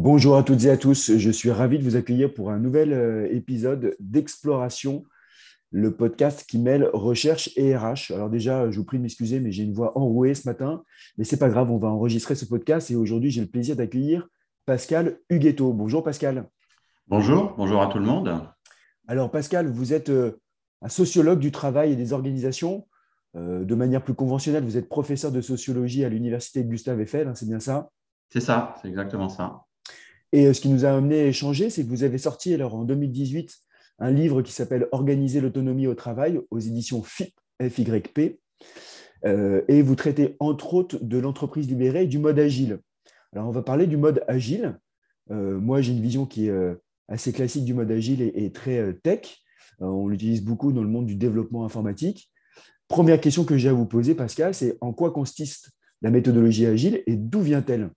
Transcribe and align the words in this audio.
Bonjour 0.00 0.36
à 0.36 0.44
toutes 0.44 0.64
et 0.64 0.70
à 0.70 0.76
tous, 0.76 1.16
je 1.16 1.30
suis 1.32 1.50
ravi 1.50 1.76
de 1.76 1.82
vous 1.82 1.96
accueillir 1.96 2.32
pour 2.32 2.52
un 2.52 2.60
nouvel 2.60 2.92
euh, 2.92 3.26
épisode 3.32 3.96
d'Exploration, 3.98 5.02
le 5.72 5.92
podcast 5.96 6.44
qui 6.48 6.60
mêle 6.60 6.88
recherche 6.92 7.50
et 7.56 7.76
RH. 7.76 8.12
Alors 8.14 8.30
déjà, 8.30 8.70
je 8.70 8.78
vous 8.78 8.84
prie 8.84 8.98
de 8.98 9.02
m'excuser, 9.02 9.40
mais 9.40 9.50
j'ai 9.50 9.64
une 9.64 9.72
voix 9.72 9.98
enrouée 9.98 10.34
ce 10.34 10.48
matin, 10.48 10.84
mais 11.16 11.24
c'est 11.24 11.36
pas 11.36 11.48
grave, 11.48 11.72
on 11.72 11.78
va 11.78 11.88
enregistrer 11.88 12.36
ce 12.36 12.44
podcast 12.44 12.92
et 12.92 12.94
aujourd'hui, 12.94 13.32
j'ai 13.32 13.40
le 13.40 13.48
plaisir 13.48 13.74
d'accueillir 13.74 14.28
Pascal 14.66 15.18
Huguetto. 15.30 15.72
Bonjour 15.72 16.04
Pascal. 16.04 16.48
Bonjour, 17.08 17.54
bonjour 17.58 17.82
à 17.82 17.88
tout 17.88 17.98
le 17.98 18.04
monde. 18.04 18.40
Alors 19.08 19.32
Pascal, 19.32 19.66
vous 19.66 19.92
êtes 19.92 20.10
euh, 20.10 20.38
un 20.80 20.88
sociologue 20.88 21.40
du 21.40 21.50
travail 21.50 21.92
et 21.92 21.96
des 21.96 22.12
organisations. 22.12 22.86
Euh, 23.34 23.64
de 23.64 23.74
manière 23.74 24.04
plus 24.04 24.14
conventionnelle, 24.14 24.62
vous 24.62 24.76
êtes 24.76 24.88
professeur 24.88 25.32
de 25.32 25.40
sociologie 25.40 26.04
à 26.04 26.08
l'université 26.08 26.62
de 26.62 26.68
Gustave 26.68 27.00
Eiffel, 27.00 27.26
hein, 27.26 27.34
c'est 27.34 27.48
bien 27.48 27.58
ça? 27.58 27.90
C'est 28.30 28.40
ça, 28.40 28.76
c'est 28.80 28.88
exactement 28.88 29.28
ça. 29.28 29.64
Et 30.32 30.46
euh, 30.46 30.52
ce 30.52 30.60
qui 30.60 30.68
nous 30.68 30.84
a 30.84 30.90
amené 30.90 31.20
à 31.20 31.26
échanger, 31.26 31.70
c'est 31.70 31.84
que 31.84 31.88
vous 31.88 32.04
avez 32.04 32.18
sorti 32.18 32.54
alors, 32.54 32.74
en 32.74 32.84
2018 32.84 33.56
un 34.00 34.12
livre 34.12 34.42
qui 34.42 34.52
s'appelle 34.52 34.86
Organiser 34.92 35.40
l'autonomie 35.40 35.88
au 35.88 35.94
travail 35.94 36.40
aux 36.50 36.60
éditions 36.60 37.02
FIP, 37.02 37.34
FYP. 37.60 38.38
Euh, 39.24 39.62
et 39.66 39.82
vous 39.82 39.96
traitez 39.96 40.36
entre 40.38 40.74
autres 40.74 40.98
de 41.02 41.18
l'entreprise 41.18 41.66
libérée 41.68 42.04
et 42.04 42.06
du 42.06 42.18
mode 42.18 42.38
agile. 42.38 42.78
Alors 43.32 43.48
on 43.48 43.52
va 43.52 43.62
parler 43.62 43.88
du 43.88 43.96
mode 43.96 44.22
agile. 44.28 44.78
Euh, 45.32 45.58
moi 45.58 45.80
j'ai 45.80 45.92
une 45.92 46.00
vision 46.00 46.26
qui 46.26 46.46
est 46.46 46.76
assez 47.08 47.32
classique 47.32 47.64
du 47.64 47.74
mode 47.74 47.90
agile 47.90 48.22
et, 48.22 48.52
très 48.52 48.94
tech. 49.02 49.38
on 49.80 50.06
l'utilise 50.06 50.44
beaucoup 50.44 50.72
dans 50.72 50.82
le 50.82 50.88
monde 50.88 51.06
du 51.06 51.16
développement 51.16 51.64
informatique. 51.64 52.30
Première 52.86 53.20
question 53.20 53.44
que 53.44 53.58
j'ai 53.58 53.68
à 53.68 53.72
vous 53.72 53.86
poser, 53.86 54.14
Pascal, 54.14 54.54
c'est 54.54 54.78
en 54.80 54.92
quoi 54.92 55.10
consiste 55.10 55.72
la 56.02 56.10
méthodologie 56.10 56.66
agile 56.66 57.02
et 57.06 57.16
d'où 57.16 57.40
vient-elle? 57.40 57.90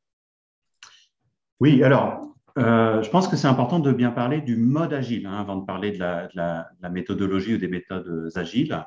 Oui, 1.62 1.84
alors, 1.84 2.36
euh, 2.58 3.04
je 3.04 3.10
pense 3.12 3.28
que 3.28 3.38
c'est 3.38 3.48
important 3.48 3.80
de 3.80 3.92
bien 3.92 4.10
parler 4.10 4.42
du 4.42 4.58
mode 4.58 4.94
agile 4.94 5.28
hein, 5.28 5.40
avant 5.40 5.58
de 5.58 5.66
parler 5.66 5.92
de 5.92 6.00
la, 6.00 6.70
méthodologie 6.92 7.54
ou 7.54 7.58
des 7.60 7.68
méthodes 7.68 8.32
agiles. 8.36 8.84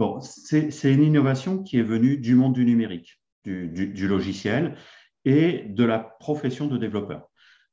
Bon, 0.00 0.20
c'est 0.20 0.92
une 0.92 1.04
innovation 1.04 1.62
qui 1.62 1.78
est 1.78 1.82
venue 1.82 2.18
du 2.18 2.34
monde 2.34 2.54
du 2.54 2.64
numérique, 2.64 3.20
du, 3.44 4.08
logiciel 4.08 4.76
et 5.24 5.64
de 5.68 5.84
la 5.84 6.00
profession 6.00 6.66
de 6.66 6.76
développeur. 6.76 7.28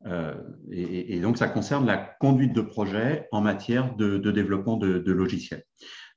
Euh, 0.06 0.36
et, 0.72 1.20
donc, 1.20 1.38
ça 1.38 1.48
concerne 1.48 1.88
la 1.88 1.98
conduite 1.98 2.54
de 2.54 2.62
projet 2.62 3.28
en 3.32 3.42
matière 3.42 3.96
de, 3.96 4.18
développement 4.32 4.78
de, 4.78 5.12
logiciels. 5.12 5.64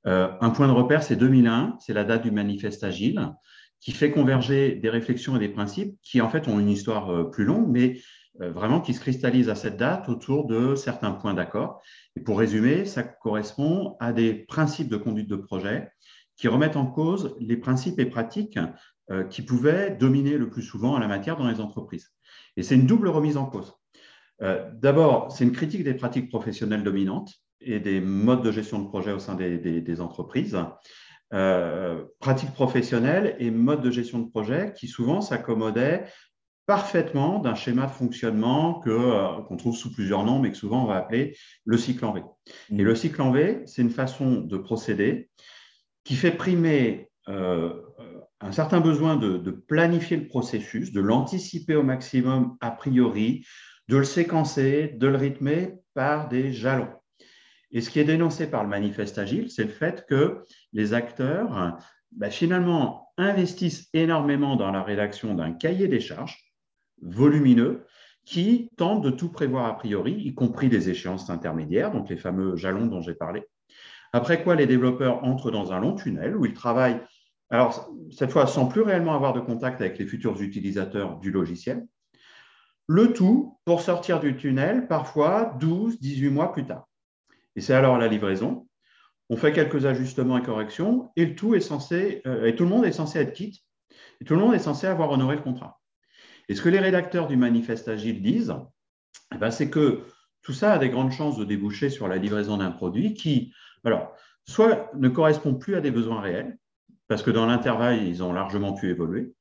Euh, 0.07 0.29
un 0.43 0.51
point 0.51 0.69
de 0.69 0.73
repère, 0.73 1.03
c'est 1.03 1.17
2001, 1.17 1.77
c'est 1.81 1.95
la 1.95 2.05
date 2.05 2.25
du 2.25 2.31
manifeste 2.31 2.85
agile, 2.85 3.33
qui 3.81 3.93
fait 3.93 4.11
converger 4.11 4.75
des 4.75 4.91
réflexions 4.91 5.37
et 5.37 5.39
des 5.39 5.49
principes 5.49 5.97
qui, 6.03 6.21
en 6.21 6.29
fait, 6.29 6.49
ont 6.49 6.59
une 6.59 6.71
histoire 6.71 7.31
plus 7.31 7.45
longue, 7.45 7.69
mais 7.69 8.01
euh, 8.41 8.53
vraiment 8.53 8.81
qui 8.81 8.95
se 8.95 9.01
cristallise 9.01 9.49
à 9.49 9.55
cette 9.55 9.77
date 9.77 10.09
autour 10.09 10.47
de 10.47 10.75
certains 10.77 11.11
points 11.11 11.35
d'accord. 11.35 11.83
Et 12.17 12.21
pour 12.21 12.39
résumer, 12.39 12.85
ça 12.85 13.03
correspond 13.03 13.97
à 13.99 14.13
des 14.13 14.33
principes 14.33 14.89
de 14.89 14.97
conduite 14.97 15.29
de 15.29 15.37
projet 15.37 15.91
qui 16.37 16.47
remettent 16.47 16.77
en 16.77 16.87
cause 16.87 17.35
les 17.41 17.57
principes 17.57 17.99
et 17.99 18.07
pratiques 18.07 18.59
euh, 19.11 19.25
qui 19.25 19.43
pouvaient 19.43 19.91
dominer 19.91 20.39
le 20.39 20.51
plus 20.51 20.63
souvent 20.63 20.95
en 20.95 20.99
la 20.99 21.09
matière 21.09 21.37
dans 21.37 21.49
les 21.49 21.61
entreprises. 21.61 22.13
Et 22.57 22.63
c'est 22.63 22.77
une 22.77 22.87
double 22.87 23.09
remise 23.09 23.37
en 23.37 23.47
cause. 23.47 23.75
Euh, 24.43 24.71
d'abord, 24.73 25.33
c'est 25.33 25.43
une 25.43 25.53
critique 25.53 25.83
des 25.83 25.95
pratiques 25.95 26.29
professionnelles 26.29 26.85
dominantes 26.85 27.33
et 27.61 27.81
des 27.81 28.01
modes 28.01 28.45
de 28.45 28.53
gestion 28.53 28.79
de 28.79 28.87
projet 28.87 29.11
au 29.11 29.19
sein 29.19 29.35
des, 29.35 30.01
entreprises. 30.01 30.57
Pratiques 31.31 32.53
professionnelles 32.53 33.37
et 33.39 33.51
modes 33.51 33.83
de 33.83 33.91
gestion 33.91 34.19
de 34.21 34.31
projet 34.31 34.73
qui 34.75 34.89
souvent 34.89 35.21
s'accommodaient 35.21 36.07
parfaitement 36.69 37.39
d'un 37.39 37.55
schéma 37.55 37.87
de 37.87 37.93
fonctionnement 37.93 38.83
euh, 38.87 39.43
qu'on 39.49 39.57
trouve 39.57 39.75
sous 39.75 39.91
plusieurs 39.91 40.23
noms, 40.23 40.39
mais 40.39 40.51
que 40.51 40.57
souvent 40.57 40.85
on 40.85 40.87
va 40.87 40.97
appeler 40.97 41.35
le 41.65 41.79
cycle 41.79 42.05
en 42.05 42.13
V. 42.13 42.23
Et 42.71 42.83
le 42.83 42.95
cycle 42.95 43.23
en 43.23 43.33
V, 43.33 43.63
c'est 43.65 43.81
une 43.81 43.91
façon 43.91 44.43
de 44.43 44.59
procéder 44.59 45.31
qui 46.05 46.15
fait 46.15 46.31
primer 46.31 47.11
euh, 47.29 47.73
un 48.43 48.53
certain 48.53 48.81
besoin 48.81 49.17
de, 49.17 49.51
planifier 49.51 50.19
le 50.19 50.29
processus, 50.29 50.93
de 50.93 51.01
l'anticiper 51.01 51.75
au 51.75 51.83
maximum 51.83 52.59
a 52.61 52.71
priori, 52.71 53.47
de 53.89 53.97
le 53.97 54.05
séquencer, 54.05 54.95
de 54.95 55.07
le 55.07 55.17
rythmer 55.17 55.73
par 55.95 56.29
des 56.29 56.53
jalons. 56.53 56.93
Et 57.71 57.81
ce 57.81 57.89
qui 57.89 57.99
est 57.99 58.05
dénoncé 58.05 58.47
par 58.47 58.63
le 58.63 58.69
manifeste 58.69 59.17
agile, 59.17 59.51
c'est 59.51 59.65
le 59.65 59.71
fait 59.71 60.05
que 60.07 60.45
les 60.73 60.95
acteurs, 60.95 61.79
bah, 62.13 62.31
finalement, 62.31 63.13
investissent 63.17 63.89
énormément 63.93 64.57
dans 64.57 64.71
la 64.71 64.83
rédaction 64.83 65.35
d'un 65.35 65.53
cahier 65.53 65.89
des 65.89 66.01
charges 66.01 66.53
volumineux 67.03 67.87
qui 68.25 68.71
tentent 68.77 69.03
de 69.03 69.11
tout 69.11 69.31
prévoir 69.31 69.67
a 69.67 69.77
priori, 69.77 70.13
y 70.13 70.35
compris 70.35 70.69
des 70.69 70.91
échéances 70.91 71.31
intermédiaires, 71.31 71.93
donc 71.93 72.11
les 72.11 72.17
fameux 72.17 72.57
jalons 72.57 72.87
dont 72.87 73.01
j'ai 73.01 73.15
parlé. 73.15 73.43
Après 74.13 74.43
quoi, 74.43 74.55
les 74.55 74.67
développeurs 74.67 75.25
entrent 75.25 75.51
dans 75.51 75.73
un 75.73 75.81
long 75.81 75.95
tunnel 75.95 76.37
où 76.37 76.45
ils 76.45 76.55
travaillent, 76.55 77.01
alors 77.51 77.91
cette 78.11 78.31
fois 78.31 78.47
sans 78.47 78.67
plus 78.67 78.83
réellement 78.83 79.15
avoir 79.15 79.33
de 79.33 79.41
contact 79.41 79.81
avec 79.81 79.99
les 79.99 80.07
futurs 80.07 80.41
utilisateurs 80.43 81.19
du 81.19 81.31
logiciel. 81.31 81.87
Le 82.87 83.13
tout 83.13 83.59
pour 83.65 83.81
sortir 83.81 84.21
du 84.21 84.37
tunnel 84.37 84.89
parfois 84.89 85.57
12, 85.59 85.99
18 85.99 86.31
mois 86.31 86.53
plus 86.53 86.67
tard. 86.67 86.87
Et 87.57 87.61
c'est 87.61 87.75
alors 87.75 87.99
la 87.99 88.09
livraison. 88.09 88.68
On 89.31 89.37
fait 89.37 89.53
quelques 89.53 89.87
ajustements 89.87 90.39
et 90.39 90.43
corrections 90.43 91.11
et 91.17 91.35
tout 91.35 91.55
est 91.55 91.61
censé, 91.61 92.23
euh, 92.27 92.47
et 92.47 92.57
tout 92.57 92.65
le 92.65 92.71
monde 92.71 92.85
est 92.85 92.93
censé 92.93 93.19
être 93.19 93.33
quitte, 93.33 93.61
et 94.21 94.25
tout 94.25 94.35
le 94.35 94.41
monde 94.41 94.55
est 94.55 94.59
censé 94.59 94.87
avoir 94.87 95.11
honoré 95.11 95.37
le 95.37 95.43
contrat. 95.43 95.81
Et 96.49 96.55
ce 96.55 96.63
que 96.63 96.69
les 96.69 96.79
rédacteurs 96.79 97.27
du 97.27 97.37
manifeste 97.37 97.89
agile 97.89 98.23
disent, 98.23 98.55
eh 99.35 99.39
ben, 99.39 99.51
c'est 99.51 99.69
que 99.69 100.05
tout 100.43 100.55
ça 100.55 100.73
a 100.73 100.79
des 100.79 100.89
grandes 100.89 101.13
chances 101.13 101.37
de 101.37 101.45
déboucher 101.45 101.91
sur 101.91 102.09
la 102.09 102.17
livraison 102.17 102.57
d'un 102.57 102.71
produit 102.71 103.13
qui, 103.15 103.53
alors, 103.85 104.15
soit 104.47 104.91
ne 104.95 105.09
correspond 105.09 105.55
plus 105.55 105.75
à 105.75 105.81
des 105.81 105.91
besoins 105.91 106.21
réels, 106.21 106.59
parce 107.07 107.23
que 107.23 107.31
dans 107.31 107.47
l'intervalle, 107.47 108.03
ils 108.03 108.23
ont 108.23 108.33
largement 108.33 108.73
pu 108.73 108.91
évoluer, 108.91 109.35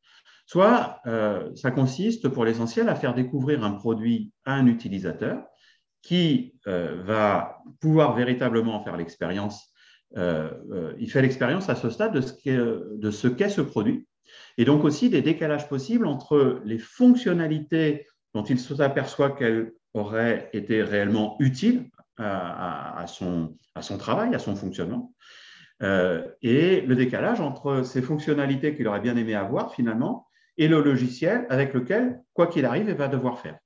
soit 0.45 0.99
euh, 1.05 1.53
ça 1.55 1.71
consiste 1.71 2.29
pour 2.29 2.45
l'essentiel 2.45 2.89
à 2.89 2.95
faire 2.95 3.13
découvrir 3.13 3.63
un 3.63 3.71
produit 3.71 4.31
à 4.45 4.53
un 4.53 4.67
utilisateur 4.67 5.43
qui 6.01 6.55
euh, 6.67 7.01
va 7.03 7.57
pouvoir 7.81 8.15
véritablement 8.15 8.81
faire 8.83 8.97
l'expérience. 8.97 9.73
Euh, 10.15 10.93
il 10.99 11.11
fait 11.11 11.21
l'expérience 11.21 11.69
à 11.69 11.75
ce 11.75 11.89
stade 11.89 12.13
de 12.13 12.21
ce 13.11 13.27
qu'est 13.27 13.49
ce 13.49 13.61
produit 13.61 14.07
et 14.57 14.65
donc 14.65 14.83
aussi 14.83 15.09
des 15.09 15.21
décalages 15.21 15.67
possibles 15.67 16.07
entre 16.07 16.61
les 16.63 16.79
fonctionnalités 16.79 18.07
dont 18.33 18.43
il 18.43 18.59
s'aperçoit 18.59 19.31
qu'elles 19.31 19.73
auraient 19.93 20.49
été 20.53 20.81
réellement 20.83 21.35
utiles 21.39 21.89
à, 22.17 23.05
son, 23.07 23.55
travail, 23.99 24.33
à 24.33 24.39
son 24.39 24.55
fonctionnement, 24.55 25.13
euh, 25.83 26.27
et 26.41 26.81
le 26.81 26.95
décalage 26.95 27.39
entre 27.41 27.83
ces 27.83 28.01
fonctionnalités 28.01 28.75
qu'il 28.75 28.87
aurait 28.87 29.01
bien 29.01 29.15
aimé 29.15 29.35
avoir 29.35 29.73
finalement 29.73 30.27
et 30.57 30.67
le 30.67 30.81
logiciel 30.81 31.45
avec 31.49 31.73
lequel, 31.75 32.19
quoi 32.33 32.47
qu'il 32.47 32.65
arrive, 32.65 32.89
il 32.89 32.95
va 32.95 33.07
devoir 33.07 33.39
faire. 33.39 33.59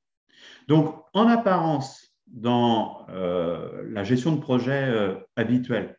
Donc, 0.68 0.94
en 1.14 1.28
apparence, 1.28 2.12
dans 2.28 3.06
euh, 3.10 3.84
la 3.90 4.04
gestion 4.04 4.34
de 4.34 4.42
projet 4.42 4.86
euh, 4.90 5.16
habituelle, 5.36 5.98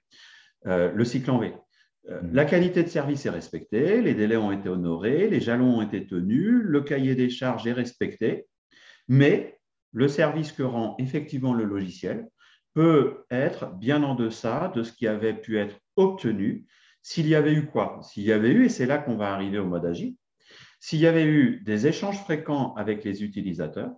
le 0.64 1.04
cycle 1.04 1.30
en 1.30 1.38
V, 1.38 1.52
euh, 2.08 2.20
mm. 2.20 2.34
La 2.34 2.44
qualité 2.44 2.82
de 2.82 2.88
service 2.88 3.26
est 3.26 3.30
respectée, 3.30 4.00
les 4.00 4.14
délais 4.14 4.36
ont 4.36 4.52
été 4.52 4.68
honorés, 4.68 5.28
les 5.28 5.40
jalons 5.40 5.78
ont 5.78 5.82
été 5.82 6.06
tenus, 6.06 6.62
le 6.62 6.80
cahier 6.80 7.14
des 7.14 7.30
charges 7.30 7.66
est 7.66 7.72
respecté, 7.72 8.46
mais 9.08 9.58
le 9.92 10.08
service 10.08 10.52
que 10.52 10.62
rend 10.62 10.96
effectivement 10.98 11.54
le 11.54 11.64
logiciel 11.64 12.28
peut 12.74 13.24
être 13.30 13.74
bien 13.74 14.02
en 14.02 14.14
deçà 14.14 14.72
de 14.74 14.82
ce 14.82 14.92
qui 14.92 15.06
avait 15.06 15.34
pu 15.34 15.58
être 15.58 15.78
obtenu 15.96 16.66
s'il 17.02 17.28
y 17.28 17.34
avait 17.34 17.52
eu 17.52 17.66
quoi? 17.66 18.00
S'il 18.02 18.22
y 18.22 18.32
avait 18.32 18.52
eu, 18.52 18.64
et 18.66 18.68
c'est 18.68 18.86
là 18.86 18.96
qu'on 18.96 19.16
va 19.16 19.32
arriver 19.34 19.58
au 19.58 19.66
mode 19.66 19.84
agile, 19.84 20.16
s'il 20.80 21.00
y 21.00 21.06
avait 21.06 21.26
eu 21.26 21.60
des 21.64 21.86
échanges 21.86 22.18
fréquents 22.22 22.74
avec 22.74 23.04
les 23.04 23.22
utilisateurs 23.22 23.92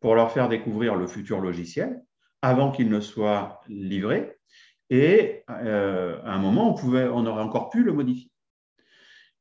pour 0.00 0.14
leur 0.14 0.32
faire 0.32 0.48
découvrir 0.48 0.96
le 0.96 1.06
futur 1.06 1.40
logiciel 1.40 2.02
avant 2.42 2.72
qu'il 2.72 2.88
ne 2.88 3.00
soit 3.00 3.60
livré, 3.68 4.38
et 4.90 5.42
euh, 5.50 6.20
à 6.24 6.32
un 6.32 6.38
moment, 6.38 6.74
on, 6.82 7.26
aurait 7.26 7.42
encore 7.42 7.70
pu 7.70 7.82
le 7.82 7.92
modifier. 7.92 8.30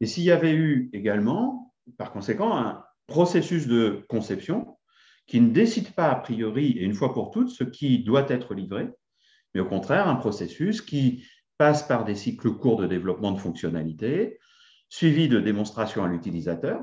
Et 0.02 0.06
s'il 0.06 0.24
y 0.24 0.32
avait 0.32 0.54
eu 0.54 0.90
également, 0.94 1.74
par 1.98 2.12
conséquent, 2.12 2.56
un 2.56 2.84
processus 3.08 3.68
de 3.68 4.06
conception 4.10 4.78
qui 5.26 5.42
ne 5.42 5.50
décide 5.50 5.92
pas 5.94 6.10
a 6.10 6.16
priori 6.16 6.72
et 6.72 6.84
une 6.84 6.94
fois 6.94 7.14
pour 7.14 7.32
toutes 7.32 7.50
ce 7.50 7.64
qui 7.64 8.04
doit 8.04 8.26
être 8.30 8.54
livré, 8.54 8.90
mais 9.54 9.62
au 9.62 9.66
contraire 9.66 10.08
un 10.08 10.16
processus 10.16 10.82
qui 10.82 11.26
passe 11.58 11.84
par 11.84 12.06
des 12.06 12.16
cycles 12.16 12.52
courts 12.52 12.78
de 12.78 12.88
développement 12.88 13.32
de 13.32 13.40
fonctionnalités, 13.40 14.40
suivi 14.90 15.28
de 15.28 15.40
démonstrations 15.40 16.04
à 16.04 16.08
l'utilisateur, 16.08 16.82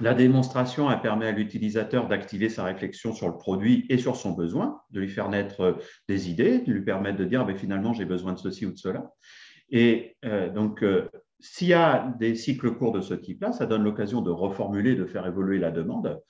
la 0.00 0.14
démonstration 0.14 0.88
permet 1.00 1.26
à 1.26 1.32
l'utilisateur 1.32 2.08
d'activer 2.08 2.48
sa 2.48 2.64
réflexion 2.64 3.12
sur 3.12 3.28
le 3.28 3.36
produit 3.36 3.86
et 3.88 3.98
sur 3.98 4.16
son 4.16 4.32
besoin, 4.32 4.80
de 4.90 5.00
lui 5.00 5.08
faire 5.08 5.28
naître 5.28 5.60
euh, 5.60 5.72
des 6.08 6.30
idées, 6.30 6.60
de 6.60 6.72
lui 6.72 6.82
permettre 6.82 7.18
de 7.18 7.24
dire 7.24 7.44
ben, 7.44 7.56
finalement 7.56 7.92
j'ai 7.92 8.04
besoin 8.04 8.32
de 8.32 8.38
ceci 8.38 8.66
ou 8.66 8.72
de 8.72 8.78
cela. 8.78 9.12
Et 9.70 10.16
euh, 10.24 10.50
donc, 10.50 10.82
euh, 10.82 11.08
s'il 11.38 11.68
y 11.68 11.74
a 11.74 12.14
des 12.18 12.34
cycles 12.34 12.72
courts 12.72 12.92
de 12.92 13.00
ce 13.00 13.14
type-là, 13.14 13.52
ça 13.52 13.66
donne 13.66 13.84
l'occasion 13.84 14.20
de 14.20 14.30
reformuler, 14.30 14.94
de 14.94 15.06
faire 15.06 15.26
évoluer 15.26 15.58
la 15.58 15.70
demande 15.70 16.20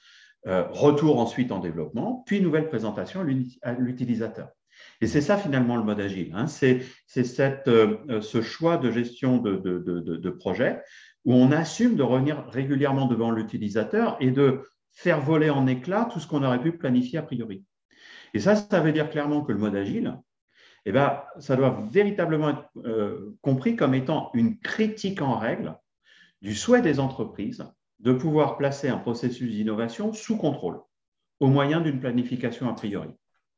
retour 0.47 1.19
ensuite 1.19 1.53
en 1.53 1.59
développement, 1.59 2.23
puis 2.27 2.41
nouvelle 2.41 2.67
présentation 2.67 3.21
à 3.61 3.73
l'utilisateur. 3.75 4.49
Et 5.03 5.07
c'est 5.07 5.21
ça 5.21 5.37
finalement 5.37 5.77
le 5.77 5.83
mode 5.83 6.01
agile. 6.01 6.33
Hein. 6.35 6.47
C'est 6.47 6.81
ce 7.07 8.41
choix 8.41 8.79
de 8.79 8.91
gestion 8.91 9.37
de, 9.37 9.57
de, 9.57 10.31
projet 10.31 10.81
où 11.25 11.35
on 11.35 11.53
assume 11.53 11.97
de 11.97 12.03
revenir 12.03 12.47
régulièrement 12.49 13.07
devant 13.07 13.31
l'utilisateur 13.31 14.17
et 14.21 14.31
de 14.31 14.63
faire 14.93 15.21
voler 15.21 15.51
en 15.51 15.67
éclats 15.67 16.09
tout 16.13 16.21
ce 16.21 16.27
qu'on 16.27 16.43
aurait 16.43 16.61
pu 16.61 16.73
planifier 16.73 17.19
a 17.19 17.23
priori. 17.23 17.65
Et 18.35 18.41
ça, 18.41 18.57
ça 18.57 18.81
veut 18.81 18.93
dire 18.93 19.11
clairement 19.11 19.43
que 19.43 19.53
le 19.53 19.59
mode 19.59 19.77
agile, 19.77 20.19
eh 20.87 20.93
ben, 20.93 21.23
ça 21.39 21.57
doit 21.57 21.83
véritablement 21.91 22.51
être 22.51 22.71
euh, 22.85 23.37
compris 23.43 23.77
comme 23.77 23.95
étant 23.95 24.31
une 24.35 24.59
critique 24.59 25.21
en 25.21 25.37
règle 25.37 25.77
du 26.41 26.55
souhait 26.55 26.83
des 26.83 27.01
entreprises 27.01 27.65
de 27.99 28.13
pouvoir 28.13 28.57
placer 28.57 28.89
un 28.89 28.97
processus 28.97 29.51
d'innovation 29.51 30.13
sous 30.13 30.39
contrôle 30.39 30.81
au 31.39 31.49
moyen 31.49 31.81
d'une 31.81 32.01
planification 32.01 32.69
a 32.69 32.73
priori. 32.73 33.11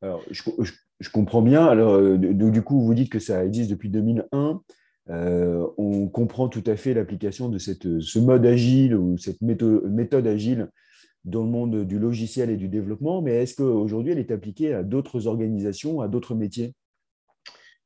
Alors, 0.03 0.23
je, 0.31 1.11
comprends 1.11 1.43
bien. 1.43 1.65
Alors, 1.65 1.95
euh, 1.95 2.17
du 2.19 2.63
coup, 2.63 2.81
vous 2.81 2.95
dites 2.95 3.11
que 3.11 3.21
ça 3.21 3.45
existe 3.45 3.71
depuis 3.71 3.89
2001. 3.89 4.61
Euh, 5.11 5.67
on 5.79 6.09
comprend 6.09 6.49
tout 6.49 6.63
à 6.67 6.77
fait 6.77 6.95
l'application 6.95 7.49
de 7.49 7.59
cette, 7.59 8.01
ce 8.01 8.19
mode 8.19 8.47
agile 8.47 8.95
ou 8.95 9.19
cette 9.19 9.41
méthode, 9.41 10.27
agile 10.27 10.69
dans 11.25 11.43
le 11.43 11.51
monde 11.51 11.85
du 11.85 11.99
logiciel 11.99 12.51
et 12.51 12.57
du 12.57 12.69
développement, 12.69 13.23
mais 13.23 13.43
est-ce 13.43 13.55
qu'aujourd'hui, 13.57 14.13
elle 14.13 14.19
est 14.19 14.31
appliquée 14.31 14.75
à 14.75 14.83
d'autres 14.83 15.27
organisations, 15.27 16.01
à 16.01 16.09
d'autres 16.09 16.35
métiers? 16.35 16.75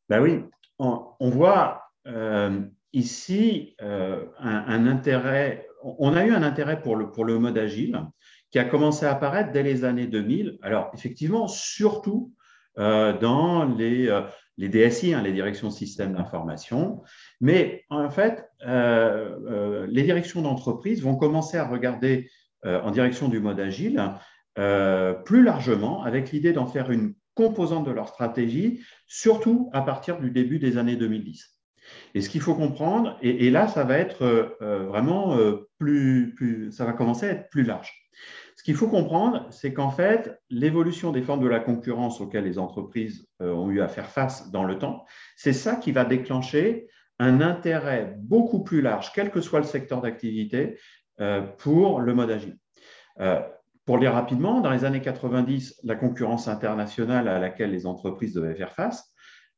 Ben 0.08 0.22
oui, 0.22 0.40
on, 0.78 1.30
voit 1.30 1.82
euh, 2.06 2.60
ici 2.92 3.74
euh, 3.82 4.24
un, 4.38 4.86
intérêt, 4.86 5.66
on 5.82 6.14
a 6.14 6.24
eu 6.24 6.30
un 6.30 6.42
intérêt 6.42 6.80
pour 6.80 6.96
le, 6.96 7.10
pour 7.10 7.24
le 7.24 7.38
mode 7.38 7.58
agile 7.58 8.00
qui 8.50 8.58
a 8.58 8.64
commencé 8.64 9.04
à 9.04 9.12
apparaître 9.12 9.52
dès 9.52 9.62
les 9.62 9.84
années 9.84 10.06
2000. 10.06 10.58
Alors, 10.62 10.90
effectivement, 10.94 11.48
surtout 11.48 12.32
dans 12.76 13.64
les, 13.76 14.10
les 14.58 14.68
DSI, 14.68 15.14
hein, 15.14 15.22
les 15.22 15.32
directions 15.32 15.70
systèmes 15.70 16.14
d'information. 16.14 17.02
Mais 17.40 17.84
en 17.90 18.10
fait, 18.10 18.44
les 18.64 20.02
directions 20.02 20.42
d'entreprise 20.42 21.02
vont 21.02 21.16
commencer 21.16 21.56
à 21.56 21.66
regarder 21.66 22.30
en 22.64 22.90
direction 22.90 23.28
du 23.28 23.38
mode 23.38 23.60
agile 23.60 24.12
plus 25.24 25.42
largement 25.42 26.02
avec 26.02 26.32
l'idée 26.32 26.52
d'en 26.52 26.66
faire 26.66 26.90
une 26.90 27.14
composante 27.36 27.86
de 27.86 27.92
leur 27.92 28.08
stratégie, 28.08 28.80
surtout 29.06 29.70
à 29.72 29.82
partir 29.82 30.18
du 30.18 30.30
début 30.30 30.58
des 30.58 30.78
années 30.78 30.96
2010. 30.96 31.56
Et 32.14 32.20
ce 32.20 32.28
qu'il 32.28 32.40
faut 32.40 32.54
comprendre, 32.54 33.16
et, 33.22 33.50
là, 33.50 33.68
ça 33.68 33.84
va 33.84 33.98
être 33.98 34.22
euh, 34.22 34.86
vraiment 34.86 35.36
euh, 35.36 35.65
plus, 35.78 36.34
plus, 36.34 36.72
ça 36.72 36.84
va 36.84 36.92
commencer 36.92 37.26
à 37.26 37.32
être 37.32 37.50
plus 37.50 37.62
large. 37.62 37.92
Ce 38.56 38.62
qu'il 38.62 38.74
faut 38.74 38.88
comprendre, 38.88 39.46
c'est 39.50 39.72
qu'en 39.72 39.90
fait, 39.90 40.40
l'évolution 40.48 41.12
des 41.12 41.22
formes 41.22 41.42
de 41.42 41.48
la 41.48 41.60
concurrence 41.60 42.20
auxquelles 42.20 42.44
les 42.44 42.58
entreprises 42.58 43.28
euh, 43.42 43.52
ont 43.52 43.70
eu 43.70 43.80
à 43.80 43.88
faire 43.88 44.08
face 44.08 44.50
dans 44.50 44.64
le 44.64 44.78
temps, 44.78 45.04
c'est 45.36 45.52
ça 45.52 45.76
qui 45.76 45.92
va 45.92 46.04
déclencher 46.04 46.88
un 47.18 47.40
intérêt 47.40 48.14
beaucoup 48.18 48.62
plus 48.62 48.82
large, 48.82 49.12
quel 49.14 49.30
que 49.30 49.40
soit 49.40 49.60
le 49.60 49.66
secteur 49.66 50.02
d'activité, 50.02 50.78
pour 51.56 52.02
le 52.02 52.12
mode 52.12 52.30
agile. 52.30 52.58
Pour 53.86 53.98
lire 53.98 54.14
rapidement, 54.14 54.60
dans 54.60 54.72
les 54.72 54.84
années 54.84 55.00
90, 55.00 55.80
la 55.84 55.94
concurrence 55.94 56.48
internationale 56.48 57.28
à 57.28 57.38
laquelle 57.38 57.70
les 57.70 57.86
entreprises 57.86 58.34
devaient 58.34 58.56
faire 58.56 58.72
face 58.72 59.14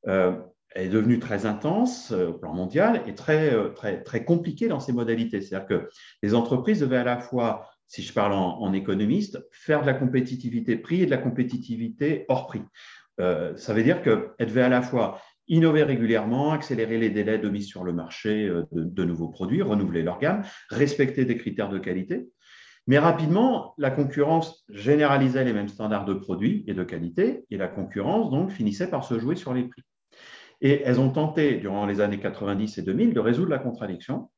euh, 0.06 0.38
est 0.78 0.88
devenue 0.88 1.18
très 1.18 1.46
intense 1.46 2.12
euh, 2.12 2.28
au 2.28 2.34
plan 2.34 2.54
mondial 2.54 3.02
et 3.06 3.14
très, 3.14 3.52
euh, 3.52 3.70
très, 3.70 4.02
très 4.02 4.24
compliquée 4.24 4.68
dans 4.68 4.80
ses 4.80 4.92
modalités. 4.92 5.40
C'est-à-dire 5.40 5.68
que 5.68 5.88
les 6.22 6.34
entreprises 6.34 6.80
devaient 6.80 6.98
à 6.98 7.04
la 7.04 7.18
fois, 7.18 7.68
si 7.86 8.02
je 8.02 8.12
parle 8.12 8.32
en, 8.32 8.72
économiste, 8.72 9.38
faire 9.50 9.82
de 9.82 9.86
la 9.86 9.94
compétitivité 9.94 10.76
prix 10.76 11.02
et 11.02 11.06
de 11.06 11.10
la 11.10 11.18
compétitivité 11.18 12.26
hors 12.28 12.46
prix. 12.46 12.62
ça 13.18 13.72
veut 13.72 13.82
dire 13.82 14.02
qu'elles 14.02 14.46
devaient 14.46 14.62
à 14.62 14.68
la 14.68 14.82
fois 14.82 15.20
innover 15.48 15.82
régulièrement, 15.84 16.52
accélérer 16.52 16.98
les 16.98 17.08
délais 17.08 17.38
de 17.38 17.48
mise 17.48 17.66
sur 17.66 17.82
le 17.82 17.94
marché 17.94 18.52
de 18.72 19.04
nouveaux 19.04 19.30
produits, 19.30 19.62
renouveler 19.62 20.02
leur 20.02 20.18
gamme, 20.18 20.42
respecter 20.68 21.24
des 21.24 21.38
critères 21.38 21.70
de 21.70 21.78
qualité. 21.78 22.28
Mais 22.86 22.98
rapidement, 22.98 23.74
la 23.78 23.90
concurrence 23.90 24.64
généralisait 24.68 25.44
les 25.44 25.54
mêmes 25.54 25.68
standards 25.68 26.04
de 26.04 26.14
produits 26.14 26.64
et 26.66 26.74
de 26.74 26.84
qualité, 26.84 27.44
et 27.50 27.56
la 27.56 27.68
concurrence 27.68 28.30
donc 28.30 28.50
finissait 28.50 28.90
par 28.90 29.04
se 29.04 29.18
jouer 29.18 29.36
sur 29.36 29.54
les 29.54 29.64
prix. 29.64 29.82
Et 30.60 30.82
elles 30.82 31.00
ont 31.00 31.10
tenté, 31.10 31.56
durant 31.56 31.86
les 31.86 32.00
années 32.00 32.18
90 32.18 32.78
et 32.78 32.82
2000, 32.82 33.14
de 33.14 33.20
résoudre 33.20 33.50
la 33.50 33.58
contradiction 33.58 34.30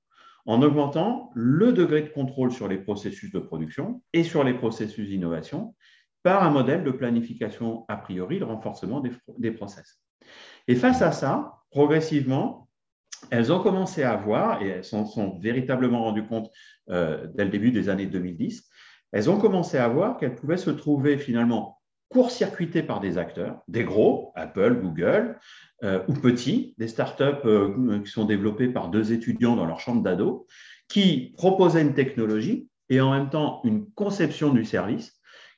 en 0.46 0.62
augmentant 0.62 1.30
le 1.34 1.72
degré 1.72 2.02
de 2.02 2.08
contrôle 2.08 2.50
sur 2.50 2.68
les 2.68 2.78
processus 2.78 3.30
de 3.30 3.38
production 3.38 4.02
et 4.12 4.24
sur 4.24 4.42
les 4.44 4.54
processus 4.54 5.08
d'innovation 5.08 5.74
par 6.22 6.42
un 6.42 6.50
modèle 6.50 6.84
de 6.84 6.90
planification 6.90 7.84
a 7.88 7.96
priori, 7.96 8.38
de 8.38 8.44
renforcement 8.44 9.00
des, 9.00 9.12
des 9.38 9.50
process. 9.50 10.00
Et 10.68 10.74
face 10.74 11.02
à 11.02 11.12
ça, 11.12 11.60
progressivement, 11.70 12.68
elles 13.30 13.52
ont 13.52 13.60
commencé 13.60 14.02
à 14.02 14.16
voir, 14.16 14.62
et 14.62 14.68
elles 14.68 14.84
s'en 14.84 15.06
sont 15.06 15.38
véritablement 15.38 16.04
rendues 16.04 16.26
compte 16.26 16.50
euh, 16.90 17.26
dès 17.34 17.44
le 17.44 17.50
début 17.50 17.70
des 17.70 17.88
années 17.88 18.06
2010, 18.06 18.68
elles 19.12 19.28
ont 19.28 19.38
commencé 19.38 19.76
à 19.76 19.88
voir 19.88 20.16
qu'elles 20.16 20.34
pouvaient 20.34 20.56
se 20.56 20.70
trouver 20.70 21.18
finalement 21.18 21.79
court-circuitées 22.10 22.82
par 22.82 23.00
des 23.00 23.16
acteurs, 23.16 23.62
des 23.68 23.84
gros, 23.84 24.32
Apple, 24.34 24.80
Google, 24.82 25.38
euh, 25.82 26.02
ou 26.08 26.12
petits, 26.12 26.74
des 26.76 26.88
startups 26.88 27.46
euh, 27.46 28.00
qui 28.04 28.10
sont 28.10 28.26
développées 28.26 28.68
par 28.68 28.88
deux 28.88 29.12
étudiants 29.12 29.56
dans 29.56 29.64
leur 29.64 29.80
chambre 29.80 30.02
d'ado, 30.02 30.46
qui 30.88 31.32
proposaient 31.36 31.82
une 31.82 31.94
technologie 31.94 32.68
et 32.88 33.00
en 33.00 33.12
même 33.12 33.30
temps 33.30 33.60
une 33.64 33.90
conception 33.92 34.52
du 34.52 34.64
service 34.64 35.14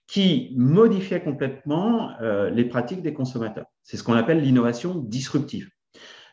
qui 0.06 0.52
modifiait 0.56 1.22
complètement 1.22 2.10
les 2.20 2.64
pratiques 2.66 3.00
des 3.00 3.14
consommateurs. 3.14 3.64
C'est 3.82 3.96
ce 3.96 4.02
qu'on 4.02 4.12
appelle 4.12 4.43
l'innovation 4.43 4.96
disruptive. 4.96 5.70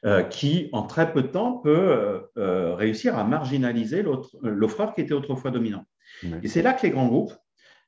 Euh, 0.05 0.23
qui, 0.23 0.69
en 0.71 0.83
très 0.83 1.11
peu 1.11 1.23
de 1.23 1.27
temps, 1.27 1.57
peut 1.57 1.69
euh, 1.69 2.21
euh, 2.37 2.73
réussir 2.73 3.17
à 3.17 3.25
marginaliser 3.25 4.01
l'offreur 4.41 4.93
qui 4.93 5.01
était 5.01 5.13
autrefois 5.13 5.51
dominant. 5.51 5.83
Et 6.41 6.47
c'est 6.47 6.61
là 6.61 6.71
que 6.71 6.83
les 6.83 6.89
grands 6.89 7.07
groupes 7.07 7.33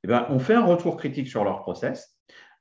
eh 0.04 0.14
ont 0.30 0.40
fait 0.40 0.54
un 0.54 0.66
retour 0.66 0.98
critique 0.98 1.30
sur 1.30 1.46
leur 1.46 1.62
process 1.62 2.11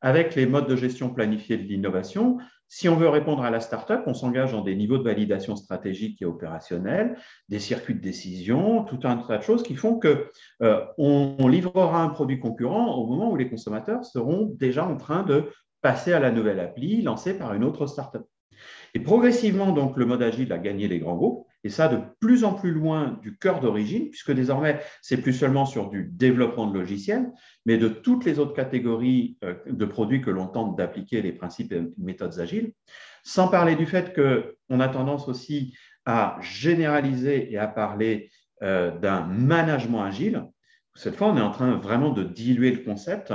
avec 0.01 0.35
les 0.35 0.47
modes 0.47 0.69
de 0.69 0.77
gestion 0.77 1.11
planifiés 1.11 1.57
de 1.57 1.63
l'innovation. 1.63 2.39
Si 2.69 2.89
on 2.89 2.97
veut 2.97 3.09
répondre 3.09 3.43
à 3.43 3.51
la 3.51 3.61
startup, 3.61 4.03
on 4.07 4.15
s'engage 4.15 4.53
dans 4.53 4.63
des 4.63 4.77
niveaux 4.77 4.99
de 4.99 5.03
validation 5.03 5.57
stratégique 5.57 6.23
et 6.23 6.25
opérationnelle, 6.25 7.17
des 7.49 7.59
circuits 7.59 7.95
de 7.95 8.01
décision, 8.01 8.85
tout 8.85 9.01
un 9.05 9.17
tas 9.17 9.39
de 9.39 9.43
choses 9.43 9.65
qui 9.65 9.75
font 9.75 9.99
que 9.99 10.29
on, 10.97 11.49
livrera 11.49 12.03
un 12.03 12.11
produit 12.11 12.39
concurrent 12.39 12.95
au 12.95 13.07
moment 13.09 13.33
où 13.33 13.37
les 13.37 13.51
consommateurs 13.51 14.05
seront 14.05 14.55
déjà 14.57 14.87
en 14.87 14.97
train 14.97 15.25
de 15.25 15.51
passer 15.83 16.13
à 16.13 16.21
la 16.21 16.31
nouvelle 16.31 16.61
appli 16.61 17.03
lancée 17.03 17.35
par 17.35 17.55
une 17.55 17.65
autre 17.65 17.87
startup. 17.87 18.23
Et 18.95 19.01
progressivement, 19.01 19.73
donc, 19.73 19.97
le 19.97 20.05
mode 20.05 20.23
agile 20.23 20.53
a 20.53 20.59
gagné 20.59 20.89
les 20.89 20.99
grands 20.99 21.17
groupes, 21.17 21.47
et 21.63 21.69
ça 21.69 21.89
de 21.89 21.99
plus 22.21 22.45
en 22.45 22.55
plus 22.55 22.73
loin 22.73 23.19
du 23.23 23.37
cœur 23.37 23.61
d'origine, 23.61 24.11
puisque 24.11 24.33
désormais, 24.33 24.81
c'est 25.03 25.19
plus 25.19 25.33
seulement 25.33 25.67
sur 25.67 25.91
du 25.91 26.11
développement 26.13 26.67
de 26.67 26.79
logiciels, 26.79 27.31
mais 27.67 27.77
de 27.77 27.89
toutes 27.89 28.25
les 28.25 28.39
autres 28.39 28.55
catégories 28.55 29.37
euh, 29.45 29.55
de 29.67 29.85
produits 29.85 30.23
que 30.23 30.31
l'on 30.31 30.47
tente 30.47 30.77
d'appliquer 30.77 31.23
les 31.23 31.33
principes 31.33 31.73
et 31.73 31.83
méthodes 31.99 32.39
agiles, 32.39 32.73
sans 33.23 33.49
parler 33.49 33.77
du 33.77 33.87
fait 33.87 34.15
qu'on 34.15 34.81
a 34.81 34.89
tendance 34.89 35.29
aussi 35.29 35.75
à 36.07 36.39
généraliser 36.41 37.53
et 37.53 37.59
à 37.59 37.69
parler 37.69 38.31
euh, 38.63 38.97
d'un 38.99 39.27
management 39.27 40.03
agile. 40.03 40.45
Cette 40.95 41.17
fois, 41.17 41.29
on 41.29 41.37
est 41.37 41.43
en 41.43 41.51
train 41.51 41.77
vraiment 41.77 42.11
de 42.11 42.25
diluer 42.25 42.73
le 42.73 42.83
concept 42.83 43.33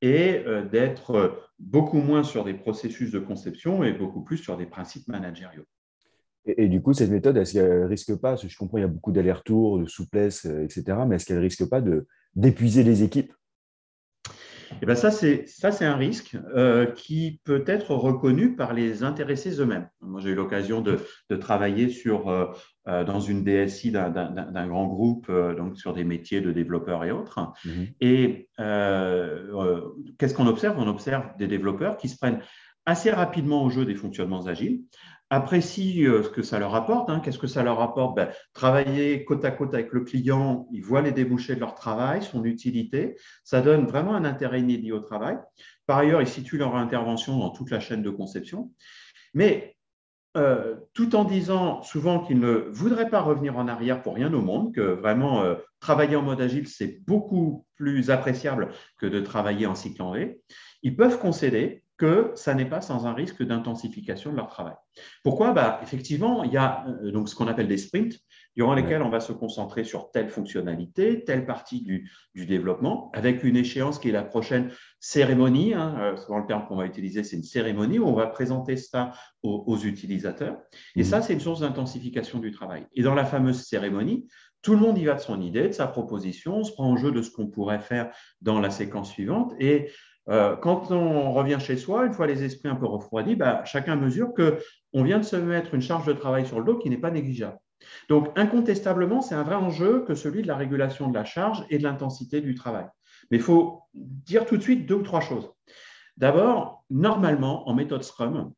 et 0.00 0.38
euh, 0.46 0.64
d'être 0.64 1.48
beaucoup 1.58 1.98
moins 1.98 2.22
sur 2.22 2.44
des 2.44 2.54
processus 2.54 3.10
de 3.10 3.18
conception 3.18 3.84
et 3.84 3.92
beaucoup 3.92 4.22
plus 4.22 4.38
sur 4.38 4.56
des 4.56 4.66
principes 4.66 5.08
managériaux. 5.08 5.64
Et, 6.46 6.68
du 6.68 6.82
coup, 6.82 6.92
cette 6.92 7.10
méthode, 7.10 7.38
est-ce 7.38 7.54
qu'elle 7.54 7.84
risque 7.84 8.14
pas, 8.16 8.36
je 8.36 8.54
comprends, 8.54 8.76
il 8.76 8.82
y 8.82 8.84
a 8.84 8.88
beaucoup 8.88 9.12
d'allers-retours, 9.12 9.78
de 9.78 9.86
souplesse, 9.86 10.44
etc., 10.44 10.98
mais 11.08 11.16
est-ce 11.16 11.24
qu'elle 11.24 11.38
risque 11.38 11.66
pas 11.70 11.82
d'épuiser 12.34 12.82
les 12.82 13.02
équipes? 13.02 13.32
Eh 14.82 14.86
ben 14.86 14.94
ça, 14.94 15.10
c'est 15.10 15.84
un 15.84 15.96
risque 15.96 16.36
euh, 16.54 16.86
qui 16.86 17.40
peut 17.44 17.64
être 17.66 17.94
reconnu 17.94 18.56
par 18.56 18.72
les 18.72 19.02
intéressés 19.02 19.60
eux-mêmes. 19.60 19.88
Moi, 20.00 20.20
j'ai 20.20 20.30
eu 20.30 20.34
l'occasion 20.34 20.80
de, 20.80 20.98
travailler 21.36 21.88
sur, 21.88 22.28
euh, 22.28 22.46
euh, 22.88 23.04
dans 23.04 23.20
une 23.20 23.44
DSI 23.44 23.90
d'un 23.90 24.66
grand 24.66 24.86
groupe, 24.86 25.30
donc 25.56 25.76
sur 25.76 25.92
des 25.94 26.04
métiers 26.04 26.40
de 26.40 26.52
développeurs 26.52 27.04
et 27.04 27.10
autres. 27.10 27.52
Mhm. 27.64 27.86
Et 28.00 28.48
qu'est-ce 30.18 30.34
qu'on 30.34 30.46
observe? 30.46 30.78
On 30.78 30.88
observe 30.88 31.24
des 31.38 31.46
développeurs 31.46 31.96
qui 31.96 32.08
se 32.08 32.16
prennent 32.16 32.40
assez 32.86 33.10
rapidement 33.10 33.64
au 33.64 33.70
jeu 33.70 33.86
des 33.86 33.94
fonctionnements 33.94 34.46
agiles, 34.46 34.82
apprécient 35.34 36.08
euh, 36.08 36.22
ce 36.22 36.28
que 36.28 36.42
ça 36.42 36.58
leur 36.58 36.74
apporte. 36.74 37.10
Hein. 37.10 37.20
Qu'est-ce 37.20 37.38
que 37.38 37.46
ça 37.46 37.62
leur 37.62 37.80
apporte? 37.80 38.16
Ben, 38.16 38.30
Travailler 38.52 39.24
côte 39.24 39.44
à 39.44 39.50
côte 39.50 39.74
avec 39.74 39.92
le 39.92 40.00
client, 40.00 40.66
ils 40.72 40.82
voient 40.82 41.02
les 41.02 41.12
débouchés 41.12 41.54
de 41.54 41.60
leur 41.60 41.74
travail, 41.74 42.22
son 42.22 42.44
utilité. 42.44 43.16
Ça 43.42 43.60
donne 43.60 43.86
vraiment 43.86 44.14
un 44.14 44.24
intérêt 44.24 44.60
inédit 44.60 44.92
au 44.92 45.00
travail. 45.00 45.36
Par 45.86 45.98
ailleurs, 45.98 46.22
ils 46.22 46.28
situent 46.28 46.58
leur 46.58 46.76
intervention 46.76 47.38
dans 47.38 47.50
toute 47.50 47.70
la 47.70 47.80
chaîne 47.80 48.02
de 48.02 48.10
conception. 48.10 48.72
Mais 49.34 49.76
euh, 50.36 50.74
tout 50.94 51.14
en 51.14 51.24
disant 51.24 51.82
souvent 51.82 52.18
qu'ils 52.18 52.40
ne 52.40 52.66
voudraient 52.70 53.08
pas 53.08 53.20
revenir 53.20 53.56
en 53.56 53.68
arrière 53.68 54.02
pour 54.02 54.16
rien 54.16 54.32
au 54.34 54.40
monde, 54.40 54.74
que 54.74 54.80
vraiment 54.80 55.44
euh, 55.44 55.54
travailler 55.78 56.16
en 56.16 56.22
mode 56.22 56.40
agile, 56.40 56.66
c'est 56.66 57.00
beaucoup 57.06 57.64
plus 57.76 58.10
appréciable 58.10 58.70
que 58.98 59.06
de 59.06 59.20
travailler 59.20 59.66
en 59.66 59.76
cycle 59.76 60.02
en 60.02 60.12
V, 60.12 60.40
ils 60.82 60.96
peuvent 60.96 61.20
concéder 61.20 61.83
que 62.04 62.32
ça 62.34 62.54
n'est 62.54 62.68
pas 62.68 62.82
sans 62.82 63.06
un 63.06 63.14
risque 63.14 63.42
d'intensification 63.42 64.30
de 64.30 64.36
leur 64.36 64.48
travail. 64.48 64.74
Pourquoi? 65.22 65.52
Bah, 65.52 65.80
Effectivement, 65.82 66.44
il 66.44 66.52
y 66.52 66.58
a 66.58 66.84
euh, 67.02 67.10
donc 67.10 67.30
ce 67.30 67.34
qu'on 67.34 67.48
appelle 67.48 67.66
des 67.66 67.78
sprints, 67.78 68.18
durant 68.56 68.74
lesquels 68.74 69.00
on 69.00 69.08
va 69.08 69.20
se 69.20 69.32
concentrer 69.32 69.84
sur 69.84 70.10
telle 70.10 70.28
fonctionnalité, 70.28 71.24
telle 71.24 71.46
partie 71.46 71.82
du, 71.82 72.10
développement, 72.34 73.10
avec 73.14 73.42
une 73.42 73.56
échéance 73.56 73.98
qui 73.98 74.10
est 74.10 74.12
la 74.12 74.22
prochaine 74.22 74.70
cérémonie. 75.00 75.72
Hein, 75.72 75.96
euh, 75.98 76.16
souvent, 76.18 76.40
le 76.40 76.46
terme 76.46 76.66
qu'on 76.66 76.76
va 76.76 76.84
utiliser, 76.84 77.24
c'est 77.24 77.36
une 77.36 77.42
cérémonie 77.42 77.98
où 77.98 78.06
on 78.06 78.14
va 78.14 78.26
présenter 78.26 78.76
ça 78.76 79.12
aux, 79.42 79.78
utilisateurs. 79.78 80.58
Et 80.96 81.00
mmh. 81.00 81.04
ça, 81.04 81.22
c'est 81.22 81.32
une 81.32 81.40
source 81.40 81.60
d'intensification 81.60 82.38
du 82.38 82.50
travail. 82.50 82.86
Et 82.92 83.02
dans 83.02 83.14
la 83.14 83.24
fameuse 83.24 83.62
cérémonie, 83.62 84.28
tout 84.60 84.72
le 84.72 84.78
monde 84.78 84.98
y 84.98 85.06
va 85.06 85.14
de 85.14 85.20
son 85.20 85.40
idée, 85.40 85.68
de 85.68 85.72
sa 85.72 85.86
proposition, 85.86 86.58
on 86.58 86.64
se 86.64 86.72
prend 86.72 86.90
en 86.90 86.96
jeu 86.96 87.12
de 87.12 87.22
ce 87.22 87.30
qu'on 87.30 87.46
pourrait 87.46 87.80
faire 87.80 88.10
dans 88.42 88.60
la 88.60 88.68
séquence 88.68 89.10
suivante. 89.10 89.54
Et 89.58 89.90
euh, 90.30 90.56
quand 90.56 90.90
on 90.90 91.32
revient 91.32 91.58
chez 91.60 91.76
soi, 91.76 92.06
une 92.06 92.12
fois 92.12 92.26
les 92.26 92.44
esprits 92.44 92.68
un 92.68 92.76
peu 92.76 92.86
refroidis, 92.86 93.36
bah, 93.36 93.64
chacun 93.64 93.96
mesure 93.96 94.32
qu'on 94.34 95.02
vient 95.02 95.18
de 95.18 95.24
se 95.24 95.36
mettre 95.36 95.74
une 95.74 95.82
charge 95.82 96.06
de 96.06 96.12
travail 96.12 96.46
sur 96.46 96.58
le 96.58 96.64
dos 96.64 96.78
qui 96.78 96.90
n'est 96.90 96.98
pas 96.98 97.10
négligeable. 97.10 97.58
Donc, 98.08 98.28
incontestablement, 98.36 99.20
c'est 99.20 99.34
un 99.34 99.42
vrai 99.42 99.56
enjeu 99.56 100.04
que 100.06 100.14
celui 100.14 100.42
de 100.42 100.48
la 100.48 100.56
régulation 100.56 101.08
de 101.08 101.14
la 101.14 101.24
charge 101.24 101.64
et 101.68 101.78
de 101.78 101.82
l'intensité 101.82 102.40
du 102.40 102.54
travail. 102.54 102.86
Mais 103.30 103.36
il 103.36 103.42
faut 103.42 103.82
dire 103.94 104.46
tout 104.46 104.56
de 104.56 104.62
suite 104.62 104.86
deux 104.86 104.96
ou 104.96 105.02
trois 105.02 105.20
choses. 105.20 105.50
D'abord, 106.16 106.84
normalement, 106.88 107.68
en 107.68 107.74
méthode 107.74 108.02
Scrum, 108.02 108.52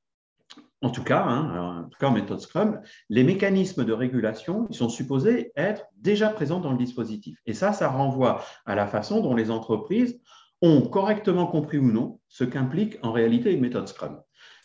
en 0.82 0.90
tout 0.90 1.02
cas, 1.02 1.24
hein, 1.24 1.84
en 1.84 1.88
tout 1.88 1.98
cas 1.98 2.08
en 2.08 2.12
méthode 2.12 2.40
Scrum, 2.40 2.80
les 3.08 3.24
mécanismes 3.24 3.84
de 3.84 3.92
régulation 3.92 4.70
sont 4.70 4.88
supposés 4.88 5.52
être 5.56 5.84
déjà 5.96 6.28
présents 6.28 6.60
dans 6.60 6.70
le 6.70 6.78
dispositif. 6.78 7.38
Et 7.46 7.54
ça, 7.54 7.72
ça 7.72 7.88
renvoie 7.88 8.44
à 8.66 8.74
la 8.74 8.86
façon 8.86 9.20
dont 9.20 9.34
les 9.34 9.50
entreprises 9.50 10.20
ont 10.62 10.82
correctement 10.82 11.46
compris 11.46 11.78
ou 11.78 11.90
non 11.90 12.20
ce 12.28 12.44
qu'implique 12.44 12.98
en 13.02 13.12
réalité 13.12 13.52
une 13.52 13.60
méthode 13.60 13.88
Scrum. 13.88 14.20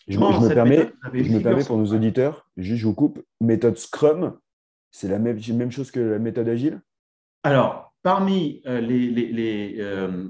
Je, 0.07 0.17
me, 0.17 0.53
permets, 0.53 0.91
je 1.13 1.31
me 1.31 1.41
permets 1.41 1.63
pour 1.63 1.77
nos 1.77 1.93
auditeurs, 1.93 2.49
juste 2.57 2.81
je 2.81 2.87
vous 2.87 2.95
coupe, 2.95 3.23
méthode 3.39 3.77
Scrum, 3.77 4.37
c'est 4.91 5.07
la 5.07 5.19
même, 5.19 5.39
même 5.53 5.71
chose 5.71 5.91
que 5.91 5.99
la 5.99 6.19
méthode 6.19 6.49
agile? 6.49 6.81
Alors, 7.43 7.93
parmi 8.03 8.61
euh, 8.65 8.81
les, 8.81 9.75
euh, 9.79 10.27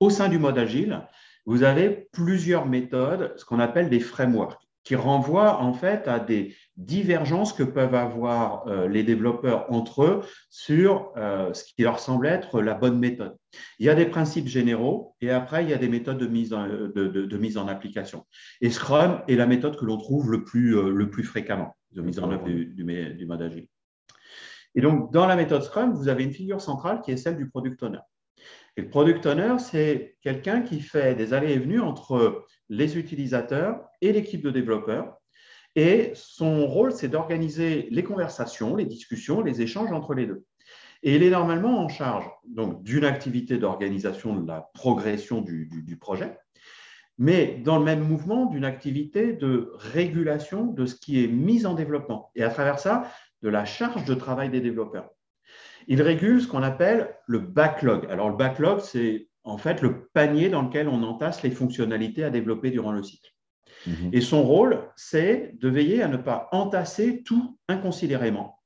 au 0.00 0.10
sein 0.10 0.28
du 0.28 0.38
mode 0.38 0.58
agile, 0.58 1.06
vous 1.46 1.62
avez 1.62 2.08
plusieurs 2.12 2.66
méthodes, 2.66 3.34
ce 3.36 3.44
qu'on 3.44 3.60
appelle 3.60 3.90
des 3.90 4.00
frameworks 4.00 4.63
qui 4.84 4.96
renvoie 4.96 5.60
en 5.62 5.72
fait 5.72 6.06
à 6.08 6.20
des 6.20 6.54
divergences 6.76 7.52
que 7.52 7.62
peuvent 7.62 7.94
avoir 7.94 8.66
euh, 8.68 8.86
les 8.86 9.02
développeurs 9.02 9.66
entre 9.72 10.04
eux 10.04 10.20
sur 10.50 11.12
euh, 11.16 11.52
ce 11.54 11.64
qui 11.64 11.82
leur 11.82 11.98
semble 11.98 12.26
être 12.26 12.60
la 12.60 12.74
bonne 12.74 12.98
méthode. 12.98 13.36
Il 13.78 13.86
y 13.86 13.88
a 13.88 13.94
des 13.94 14.06
principes 14.06 14.46
généraux 14.46 15.16
et 15.20 15.30
après, 15.30 15.64
il 15.64 15.70
y 15.70 15.74
a 15.74 15.78
des 15.78 15.88
méthodes 15.88 16.18
de 16.18 16.26
mise 16.26 16.52
en, 16.52 16.66
de, 16.66 17.38
mise 17.38 17.56
en 17.56 17.66
application. 17.66 18.26
Et 18.60 18.70
Scrum 18.70 19.22
est 19.26 19.36
la 19.36 19.46
méthode 19.46 19.76
que 19.76 19.84
l'on 19.84 19.96
trouve 19.96 20.30
le 20.30 20.44
plus, 20.44 20.76
euh, 20.76 20.90
le 20.90 21.10
plus 21.10 21.24
fréquemment 21.24 21.74
de 21.92 22.02
mise 22.02 22.18
en 22.18 22.30
œuvre 22.30 22.44
du, 22.44 22.66
du 22.66 23.26
mode 23.26 23.42
agile. 23.42 23.68
Et 24.74 24.80
donc, 24.80 25.12
dans 25.12 25.26
la 25.26 25.36
méthode 25.36 25.62
Scrum, 25.62 25.92
vous 25.94 26.08
avez 26.08 26.24
une 26.24 26.32
figure 26.32 26.60
centrale 26.60 27.00
qui 27.00 27.12
est 27.12 27.16
celle 27.16 27.36
du 27.36 27.48
product 27.48 27.82
owner. 27.84 28.00
Et 28.76 28.82
le 28.82 28.88
product 28.88 29.24
owner, 29.26 29.56
c'est 29.58 30.16
quelqu'un 30.20 30.62
qui 30.62 30.80
fait 30.80 31.14
des 31.14 31.32
allées 31.32 31.52
et 31.52 31.58
venues 31.58 31.80
entre 31.80 32.44
les 32.68 32.98
utilisateurs 32.98 33.84
et 34.00 34.12
l'équipe 34.12 34.42
de 34.42 34.50
développeurs. 34.50 35.16
Et 35.76 36.12
son 36.14 36.66
rôle, 36.66 36.92
c'est 36.92 37.08
d'organiser 37.08 37.88
les 37.90 38.04
conversations, 38.04 38.76
les 38.76 38.84
discussions, 38.84 39.42
les 39.42 39.62
échanges 39.62 39.92
entre 39.92 40.14
les 40.14 40.26
deux. 40.26 40.44
Et 41.02 41.16
il 41.16 41.22
est 41.22 41.30
normalement 41.30 41.84
en 41.84 41.88
charge 41.88 42.28
donc 42.46 42.82
d'une 42.82 43.04
activité 43.04 43.58
d'organisation 43.58 44.34
de 44.36 44.46
la 44.46 44.70
progression 44.72 45.40
du, 45.40 45.66
du, 45.66 45.96
projet, 45.98 46.38
mais 47.18 47.60
dans 47.62 47.78
le 47.78 47.84
même 47.84 48.02
mouvement 48.02 48.46
d'une 48.46 48.64
activité 48.64 49.34
de 49.34 49.70
régulation 49.74 50.64
de 50.64 50.86
ce 50.86 50.94
qui 50.94 51.22
est 51.22 51.28
mis 51.28 51.66
en 51.66 51.74
développement. 51.74 52.30
Et 52.34 52.42
à 52.42 52.48
travers 52.48 52.78
ça, 52.78 53.10
de 53.42 53.50
la 53.50 53.66
charge 53.66 54.06
de 54.06 54.14
travail 54.14 54.48
des 54.48 54.62
développeurs. 54.62 55.10
Il 55.88 56.02
régule 56.02 56.40
ce 56.40 56.48
qu'on 56.48 56.62
appelle 56.62 57.14
le 57.26 57.38
backlog. 57.38 58.06
Alors, 58.10 58.30
le 58.30 58.36
backlog, 58.36 58.80
c'est 58.80 59.28
en 59.44 59.58
fait 59.58 59.82
le 59.82 60.08
panier 60.12 60.48
dans 60.48 60.62
lequel 60.62 60.88
on 60.88 61.02
entasse 61.02 61.42
les 61.42 61.50
fonctionnalités 61.50 62.24
à 62.24 62.30
développer 62.30 62.70
durant 62.70 62.92
le 62.92 63.02
cycle. 63.02 63.30
Mhm. 63.86 64.10
Et 64.12 64.20
son 64.20 64.42
rôle, 64.42 64.80
c'est 64.96 65.54
de 65.60 65.68
veiller 65.68 66.02
à 66.02 66.08
ne 66.08 66.16
pas 66.16 66.48
entasser 66.52 67.22
tout 67.22 67.58
inconsidérément, 67.68 68.58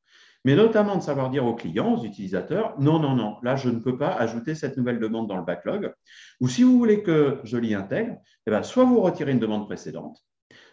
mais 0.45 0.55
notamment 0.55 0.97
de 0.97 1.03
savoir 1.03 1.31
dire 1.31 1.45
aux 1.45 1.55
clients, 1.55 1.95
aux 1.95 2.05
utilisateurs, 2.05 2.75
non, 2.79 2.99
non, 3.01 3.15
non, 3.15 3.37
là, 3.43 3.57
je 3.57 3.69
ne 3.69 3.81
peux 3.81 3.99
pas 3.99 4.11
ajouter 4.11 4.55
cette 4.55 4.77
nouvelle 4.77 5.01
demande 5.01 5.27
dans 5.27 5.37
le 5.37 5.45
backlog. 5.45 5.93
Ou 6.41 6.49
si 6.49 6.63
vous 6.63 6.79
voulez 6.79 7.03
que 7.03 7.41
je 7.45 7.57
l'y 7.57 7.75
intègre, 7.75 8.17
eh 8.47 8.51
bien, 8.51 8.63
soit 8.63 8.85
vous 8.85 9.01
retirez 9.01 9.33
une 9.33 9.41
demande 9.41 9.67
précédente, 9.67 10.25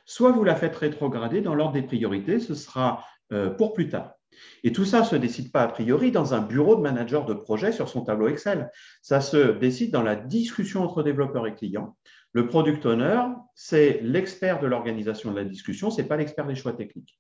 soit 0.06 0.32
vous 0.32 0.44
la 0.44 0.56
faites 0.56 0.76
rétrograder 0.76 1.42
dans 1.42 1.56
l'ordre 1.56 1.74
des 1.74 1.82
priorités, 1.82 2.40
ce 2.40 2.54
sera 2.54 3.04
euh, 3.34 3.50
pour 3.50 3.74
plus 3.74 3.90
tard. 3.90 4.15
Et 4.64 4.72
tout 4.72 4.86
ça 4.86 5.02
ne 5.02 5.06
se 5.06 5.16
décide 5.16 5.52
pas 5.52 5.64
a 5.64 5.68
priori 5.68 6.12
dans 6.12 6.34
un 6.34 6.42
bureau 6.42 6.76
de 6.76 6.82
manager 6.82 7.26
de 7.26 7.34
projet 7.34 7.72
sur 7.72 7.90
son 7.90 8.04
tableau 8.04 8.28
Excel. 8.28 8.70
Ça 9.02 9.22
se 9.22 9.52
décide 9.52 9.92
dans 9.92 10.04
la 10.04 10.16
discussion 10.16 10.84
entre 10.84 11.04
développeurs 11.04 11.48
et 11.48 11.56
clients. 11.56 11.96
Le 12.34 12.48
product 12.48 12.86
owner, 12.86 13.22
c'est 13.54 14.02
l'expert 14.04 14.60
de 14.60 14.68
l'organisation 14.68 15.32
de 15.32 15.38
la 15.38 15.46
discussion, 15.46 15.90
ce 15.90 16.02
n'est 16.02 16.08
pas 16.08 16.18
l'expert 16.18 16.46
des 16.46 16.56
choix 16.56 16.74
techniques. 16.74 17.18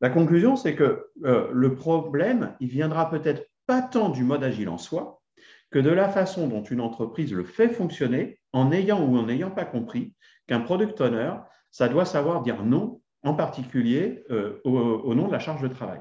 La 0.00 0.10
conclusion, 0.10 0.56
c'est 0.56 0.74
que 0.74 1.06
euh, 1.24 1.48
le 1.52 1.74
problème, 1.74 2.54
il 2.60 2.68
viendra 2.68 3.08
peut-être 3.08 3.46
pas 3.66 3.82
tant 3.82 4.08
du 4.08 4.24
mode 4.24 4.42
agile 4.42 4.68
en 4.68 4.78
soi 4.78 5.22
que 5.70 5.78
de 5.78 5.90
la 5.90 6.08
façon 6.08 6.48
dont 6.48 6.62
une 6.62 6.80
entreprise 6.80 7.32
le 7.32 7.44
fait 7.44 7.68
fonctionner 7.68 8.40
en 8.52 8.72
ayant 8.72 9.04
ou 9.04 9.16
en 9.16 9.26
n'ayant 9.26 9.50
pas 9.50 9.64
compris 9.64 10.14
qu'un 10.46 10.60
product 10.60 11.00
owner, 11.00 11.32
ça 11.70 11.88
doit 11.88 12.04
savoir 12.04 12.42
dire 12.42 12.64
non, 12.64 13.00
en 13.22 13.34
particulier 13.34 14.24
euh, 14.30 14.60
au 14.64 15.14
nom 15.14 15.26
de 15.26 15.32
la 15.32 15.38
charge 15.38 15.62
de 15.62 15.68
travail. 15.68 16.00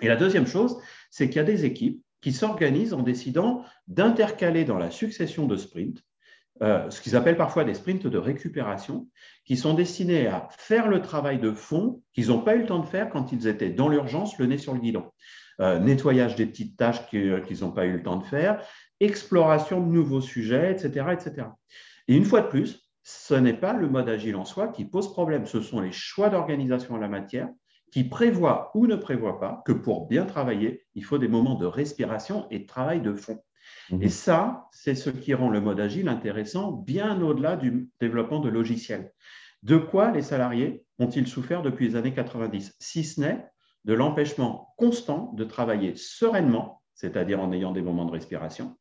Et 0.00 0.08
la 0.08 0.16
deuxième 0.16 0.46
chose, 0.46 0.78
c'est 1.10 1.28
qu'il 1.28 1.36
y 1.36 1.40
a 1.40 1.44
des 1.44 1.64
équipes 1.64 2.02
qui 2.20 2.32
s'organisent 2.32 2.94
en 2.94 3.02
décidant 3.02 3.64
d'intercaler 3.88 4.64
dans 4.64 4.78
la 4.78 4.90
succession 4.90 5.46
de 5.46 5.56
sprints, 5.56 6.02
euh, 6.62 6.90
ce 6.90 7.00
qu'ils 7.00 7.16
appellent 7.16 7.38
parfois 7.38 7.64
des 7.64 7.74
sprints 7.74 8.06
de 8.06 8.18
récupération, 8.18 9.08
qui 9.46 9.56
sont 9.56 9.72
destinés 9.72 10.26
à 10.26 10.48
faire 10.58 10.88
le 10.88 11.00
travail 11.00 11.38
de 11.38 11.52
fond 11.52 12.02
qu'ils 12.12 12.28
n'ont 12.28 12.42
pas 12.42 12.54
eu 12.56 12.60
le 12.60 12.66
temps 12.66 12.80
de 12.80 12.86
faire 12.86 13.08
quand 13.08 13.32
ils 13.32 13.46
étaient 13.46 13.70
dans 13.70 13.88
l'urgence, 13.88 14.38
le 14.38 14.46
nez 14.46 14.58
sur 14.58 14.74
le 14.74 14.80
guidon. 14.80 15.10
Euh, 15.60 15.78
nettoyage 15.78 16.36
des 16.36 16.46
petites 16.46 16.76
tâches 16.76 17.06
qu'ils 17.08 17.60
n'ont 17.60 17.72
pas 17.72 17.86
eu 17.86 17.92
le 17.92 18.02
temps 18.02 18.16
de 18.16 18.24
faire, 18.24 18.62
exploration 19.00 19.80
de 19.80 19.90
nouveaux 19.90 20.20
sujets, 20.20 20.72
etc., 20.72 21.06
etc. 21.12 21.48
Et 22.08 22.14
une 22.14 22.24
fois 22.24 22.42
de 22.42 22.48
plus, 22.48 22.90
ce 23.02 23.34
n'est 23.34 23.54
pas 23.54 23.72
le 23.72 23.88
mode 23.88 24.08
agile 24.08 24.36
en 24.36 24.44
soi 24.44 24.68
qui 24.68 24.84
pose 24.84 25.12
problème, 25.12 25.46
ce 25.46 25.60
sont 25.60 25.80
les 25.80 25.92
choix 25.92 26.28
d'organisation 26.28 26.94
en 26.94 26.98
la 26.98 27.08
matière 27.08 27.48
qui 27.90 28.04
prévoit 28.04 28.70
ou 28.74 28.86
ne 28.86 28.96
prévoit 28.96 29.40
pas 29.40 29.62
que 29.66 29.72
pour 29.72 30.06
bien 30.06 30.24
travailler, 30.24 30.86
il 30.94 31.04
faut 31.04 31.18
des 31.18 31.28
moments 31.28 31.56
de 31.56 31.66
respiration 31.66 32.46
et 32.50 32.60
de 32.60 32.66
travail 32.66 33.00
de 33.00 33.14
fond. 33.14 33.42
Mhm. 33.90 34.02
Et 34.02 34.08
ça, 34.08 34.68
c'est 34.72 34.94
ce 34.94 35.10
qui 35.10 35.34
rend 35.34 35.50
le 35.50 35.60
mode 35.60 35.80
agile 35.80 36.08
intéressant 36.08 36.72
bien 36.72 37.20
au-delà 37.20 37.56
du 37.56 37.90
développement 38.00 38.40
de 38.40 38.48
logiciels. 38.48 39.12
De 39.62 39.76
quoi 39.76 40.10
les 40.10 40.22
salariés 40.22 40.84
ont-ils 40.98 41.26
souffert 41.26 41.62
depuis 41.62 41.88
les 41.88 41.96
années 41.96 42.14
90 42.14 42.76
Si 42.78 43.04
ce 43.04 43.20
n'est 43.20 43.46
de 43.84 43.94
l'empêchement 43.94 44.74
constant 44.76 45.32
de 45.34 45.44
travailler 45.44 45.94
sereinement, 45.96 46.82
c'est-à-dire 46.94 47.40
en 47.40 47.52
ayant 47.52 47.72
des 47.72 47.82
moments 47.82 48.04
de 48.04 48.12
respiration, 48.12 48.76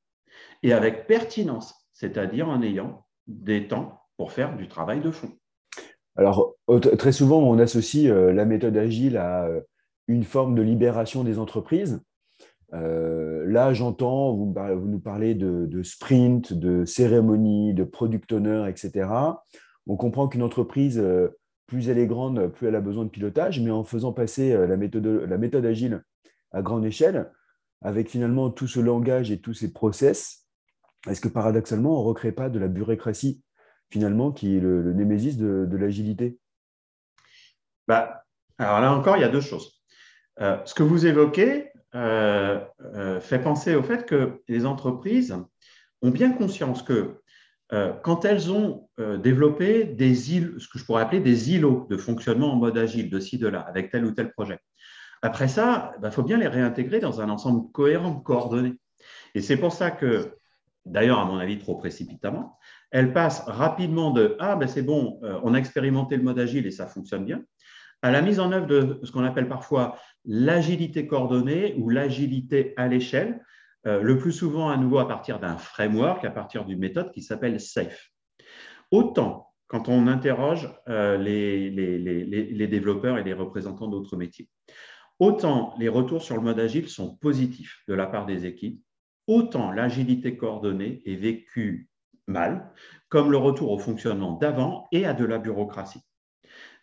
et 0.63 0.73
avec 0.73 1.07
pertinence, 1.07 1.87
c'est-à-dire 1.93 2.47
en 2.47 2.61
ayant 2.61 3.05
des 3.27 3.67
temps 3.67 4.01
pour 4.17 4.31
faire 4.31 4.55
du 4.55 4.67
travail 4.67 5.01
de 5.01 5.11
fond. 5.11 5.31
Alors, 6.15 6.55
très 6.77 7.11
souvent, 7.11 7.39
on 7.39 7.59
associe 7.59 8.11
euh, 8.11 8.31
la 8.31 8.45
méthode 8.45 8.77
agile 8.77 9.17
à 9.17 9.45
euh, 9.45 9.61
une 10.07 10.23
forme 10.23 10.55
de 10.55 10.61
libération 10.61 11.23
des 11.23 11.39
entreprises. 11.39 12.01
Euh, 12.73 13.45
là, 13.47 13.73
j'entends, 13.73 14.33
vous, 14.35 14.53
nous 14.85 14.99
parlez 14.99 15.33
de, 15.33 15.83
sprint, 15.83 16.53
de 16.53 16.85
cérémonie, 16.85 17.73
de 17.73 17.83
product 17.83 18.31
owner, 18.31 18.65
etc. 18.69 19.09
On 19.87 19.95
comprend 19.97 20.27
qu'une 20.27 20.43
entreprise, 20.43 21.03
plus 21.65 21.89
elle 21.89 21.97
est 21.97 22.05
grande, 22.07 22.47
plus 22.47 22.67
elle 22.67 22.75
a 22.75 22.81
besoin 22.81 23.05
de 23.05 23.09
pilotage, 23.09 23.59
mais 23.59 23.71
en 23.71 23.83
faisant 23.83 24.13
passer 24.13 24.55
la 24.67 24.77
méthode, 24.77 25.05
la 25.05 25.37
méthode 25.39 25.65
agile 25.65 26.03
à 26.51 26.61
grande 26.61 26.85
échelle, 26.85 27.31
avec 27.81 28.09
finalement 28.09 28.51
tout 28.51 28.67
ce 28.67 28.79
langage 28.79 29.31
et 29.31 29.39
tous 29.39 29.55
ces 29.55 29.73
process, 29.73 30.47
est-ce 31.07 31.21
que 31.21 31.27
paradoxalement, 31.27 31.99
on 31.99 32.03
ne 32.03 32.07
recrée 32.07 32.31
pas 32.31 32.49
de 32.49 32.59
la 32.59 32.67
bureaucratie 32.67 33.41
finalement, 33.89 34.31
qui 34.31 34.55
est 34.55 34.59
le, 34.59 34.93
némésis 34.93 35.37
de, 35.37 35.77
l'agilité? 35.77 36.37
Bah, 37.89 38.23
Alors 38.59 38.79
là 38.79 38.93
encore, 38.93 39.17
il 39.17 39.21
y 39.21 39.25
a 39.25 39.29
deux 39.29 39.41
choses. 39.41 39.81
Euh, 40.39 40.57
ce 40.63 40.73
que 40.75 40.83
vous 40.83 41.07
évoquez 41.07 41.71
euh, 41.95 42.63
euh, 42.95 43.19
fait 43.19 43.39
penser 43.39 43.75
au 43.75 43.81
fait 43.83 44.05
que 44.05 44.41
les 44.47 44.65
entreprises 44.65 45.35
ont 46.01 46.11
bien 46.11 46.31
conscience 46.31 46.81
que 46.81 47.19
quand 48.01 48.25
elles 48.25 48.51
ont 48.51 48.89
développé 48.97 49.83
des 49.83 50.35
îles, 50.35 50.55
ce 50.57 50.67
que 50.67 50.79
je 50.79 50.85
pourrais 50.85 51.03
appeler 51.03 51.19
des 51.19 51.53
îlots 51.53 51.85
de 51.87 51.97
fonctionnement 51.97 52.51
en 52.51 52.55
mode 52.55 52.79
agile, 52.79 53.11
de 53.11 53.19
ci, 53.19 53.37
de 53.37 53.47
là, 53.47 53.59
avec 53.59 53.91
tel 53.91 54.05
ou 54.05 54.11
tel 54.11 54.31
projet. 54.31 54.57
Après 55.21 55.47
ça, 55.47 55.91
il 55.95 56.01
bah, 56.01 56.09
faut 56.09 56.23
bien 56.23 56.37
les 56.37 56.47
réintégrer 56.47 56.99
dans 56.99 57.21
un 57.21 57.29
ensemble 57.29 57.71
cohérent, 57.71 58.15
coordonné. 58.15 58.73
Et 59.35 59.41
c'est 59.41 59.57
pour 59.57 59.71
ça 59.71 59.91
que, 59.91 60.35
d'ailleurs, 60.83 61.19
à 61.19 61.25
mon 61.25 61.37
avis, 61.37 61.59
trop 61.59 61.75
précipitamment, 61.75 62.57
elles 62.91 63.13
passent 63.13 63.43
rapidement 63.45 64.11
de 64.11 64.35
Ah, 64.39 64.55
ben 64.55 64.67
c'est 64.67 64.81
bon, 64.81 65.19
euh, 65.23 65.39
on 65.43 65.53
a 65.53 65.57
expérimenté 65.57 66.17
le 66.17 66.23
mode 66.23 66.39
agile 66.39 66.65
et 66.65 66.71
ça 66.71 66.87
fonctionne 66.87 67.25
bien, 67.25 67.43
à 68.01 68.11
la 68.11 68.21
mise 68.21 68.39
en 68.39 68.51
œuvre 68.51 68.67
de 68.67 68.99
ce 69.03 69.11
qu'on 69.11 69.23
appelle 69.23 69.47
parfois 69.47 69.97
l'agilité 70.25 71.07
coordonnée 71.07 71.75
ou 71.77 71.89
l'agilité 71.89 72.73
à 72.77 72.87
l'échelle, 72.87 73.43
euh, 73.87 74.01
le 74.01 74.17
plus 74.17 74.31
souvent 74.31 74.69
à 74.69 74.77
nouveau 74.77 74.99
à 74.99 75.07
partir 75.07 75.39
d'un 75.39 75.57
framework, 75.57 76.25
à 76.25 76.31
partir 76.31 76.65
d'une 76.65 76.79
méthode 76.79 77.11
qui 77.11 77.21
s'appelle 77.21 77.59
SAFE. 77.59 78.09
Autant 78.91 79.45
quand 79.67 79.87
on 79.87 80.07
interroge 80.07 80.67
euh, 80.87 81.15
les, 81.17 81.69
les, 81.69 82.67
développeurs 82.67 83.19
et 83.19 83.23
les 83.23 83.33
représentants 83.33 83.87
d'autres 83.87 84.17
métiers, 84.17 84.49
autant 85.19 85.75
les 85.77 85.89
retours 85.89 86.23
sur 86.23 86.35
le 86.35 86.41
mode 86.41 86.59
agile 86.59 86.89
sont 86.89 87.15
positifs 87.17 87.83
de 87.87 87.93
la 87.93 88.07
part 88.07 88.25
des 88.25 88.47
équipes, 88.47 88.81
autant 89.27 89.71
l'agilité 89.71 90.37
coordonnée 90.37 91.03
est 91.05 91.15
vécue 91.15 91.87
mal, 92.29 92.71
comme 93.09 93.31
le 93.31 93.37
retour 93.37 93.71
au 93.71 93.79
fonctionnement 93.79 94.33
d'avant 94.33 94.87
et 94.91 95.05
à 95.05 95.13
de 95.13 95.25
la 95.25 95.39
bureaucratie. 95.39 96.01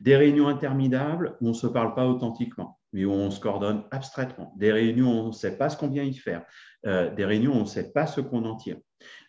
Des 0.01 0.17
réunions 0.17 0.49
interminables 0.49 1.37
où 1.41 1.47
on 1.47 1.51
ne 1.51 1.55
se 1.55 1.67
parle 1.67 1.95
pas 1.95 2.07
authentiquement, 2.07 2.79
mais 2.93 3.05
où 3.05 3.13
on 3.13 3.31
se 3.31 3.41
coordonne 3.41 3.85
abstraitement. 3.91 4.53
Des 4.57 4.73
réunions 4.73 5.09
où 5.09 5.25
on 5.25 5.27
ne 5.29 5.33
sait 5.33 5.57
pas 5.57 5.71
ce 5.71 5.77
qu'on 5.77 5.89
vient 5.89 6.03
y 6.03 6.15
faire. 6.15 6.45
Euh, 6.87 7.13
des 7.15 7.25
réunions 7.25 7.53
où 7.53 7.57
on 7.57 7.61
ne 7.61 7.67
sait 7.67 7.93
pas 7.93 8.07
ce 8.07 8.21
qu'on 8.21 8.45
en 8.45 8.57
tire. 8.57 8.77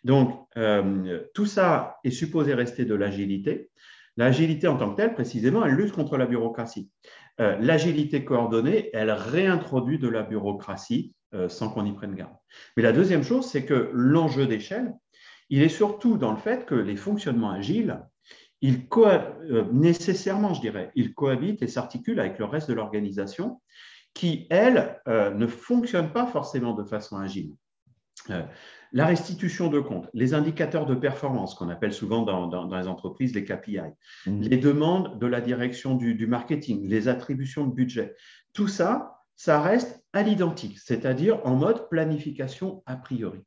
Donc, 0.04 0.46
euh, 0.56 1.20
tout 1.34 1.46
ça 1.46 1.96
est 2.04 2.10
supposé 2.10 2.54
rester 2.54 2.84
de 2.84 2.94
l'agilité. 2.94 3.70
L'agilité 4.16 4.68
en 4.68 4.76
tant 4.76 4.90
que 4.90 4.96
telle, 4.96 5.14
précisément, 5.14 5.64
elle 5.64 5.74
lutte 5.74 5.92
contre 5.92 6.16
la 6.16 6.26
bureaucratie. 6.26 6.90
Euh, 7.40 7.56
l'agilité 7.60 8.24
coordonnée, 8.24 8.90
elle 8.92 9.10
réintroduit 9.10 9.98
de 9.98 10.08
la 10.08 10.22
bureaucratie 10.22 11.14
sans 11.48 11.68
qu'on 11.68 11.84
y 11.84 11.92
prenne 11.92 12.14
garde. 12.14 12.32
Mais 12.74 12.82
la 12.82 12.92
deuxième 12.92 13.22
chose, 13.22 13.44
c'est 13.44 13.66
que 13.66 13.90
l'enjeu 13.92 14.46
d'échelle, 14.46 14.94
il 15.50 15.62
est 15.62 15.68
surtout 15.68 16.16
dans 16.16 16.30
le 16.30 16.38
fait 16.38 16.66
que 16.66 16.74
les 16.74 16.96
fonctionnements 16.96 17.50
agiles, 17.50 18.00
ils 18.60 18.86
nécessairement, 19.72 20.52
je 20.54 20.60
dirais, 20.60 20.90
ils 20.94 21.14
cohabitent 21.14 21.62
et 21.62 21.68
s'articulent 21.68 22.20
avec 22.20 22.38
le 22.38 22.44
reste 22.44 22.68
de 22.68 22.74
l'organisation 22.74 23.60
qui, 24.14 24.46
elle, 24.50 25.00
euh, 25.06 25.30
ne 25.30 25.46
fonctionne 25.46 26.12
pas 26.12 26.26
forcément 26.26 26.74
de 26.74 26.82
façon 26.82 27.18
agile. 27.18 27.54
Euh, 28.30 28.42
la 28.92 29.06
restitution 29.06 29.68
de 29.68 29.80
comptes, 29.80 30.08
les 30.14 30.34
indicateurs 30.34 30.86
de 30.86 30.94
performance 30.94 31.54
qu'on 31.54 31.68
appelle 31.68 31.92
souvent 31.92 32.22
dans, 32.22 32.74
les 32.74 32.88
entreprises 32.88 33.34
les 33.34 33.44
KPI, 33.44 33.80
mmh. 34.26 34.40
les 34.40 34.56
demandes 34.56 35.18
de 35.18 35.26
la 35.26 35.40
direction 35.40 35.94
du, 35.94 36.26
marketing, 36.26 36.88
les 36.88 37.06
attributions 37.06 37.66
de 37.66 37.74
budget, 37.74 38.16
tout 38.54 38.66
ça, 38.66 39.20
ça 39.36 39.60
reste 39.60 40.02
à 40.12 40.22
l'identique, 40.22 40.78
c'est-à-dire 40.78 41.40
en 41.46 41.54
mode 41.54 41.88
planification 41.90 42.82
a 42.86 42.96
priori. 42.96 43.40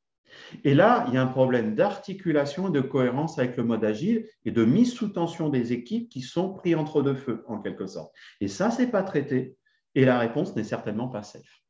Et 0.63 0.73
là, 0.73 1.05
il 1.07 1.13
y 1.13 1.17
a 1.17 1.21
un 1.21 1.27
problème 1.27 1.75
d'articulation 1.75 2.69
et 2.69 2.71
de 2.71 2.81
cohérence 2.81 3.39
avec 3.39 3.57
le 3.57 3.63
mode 3.63 3.83
agile 3.83 4.27
et 4.45 4.51
de 4.51 4.65
mise 4.65 4.93
sous 4.93 5.09
tension 5.09 5.49
des 5.49 5.73
équipes 5.73 6.09
qui 6.09 6.21
sont 6.21 6.53
pris 6.53 6.75
entre 6.75 7.01
deux 7.01 7.15
feux, 7.15 7.43
en 7.47 7.61
quelque 7.61 7.87
sorte. 7.87 8.13
Et 8.39 8.47
ça, 8.47 8.71
ce 8.71 8.81
n'est 8.81 8.91
pas 8.91 9.03
traité. 9.03 9.57
Et 9.95 10.05
la 10.05 10.19
réponse 10.19 10.55
n'est 10.55 10.63
certainement 10.63 11.07
pas 11.07 11.23
safe. 11.23 11.61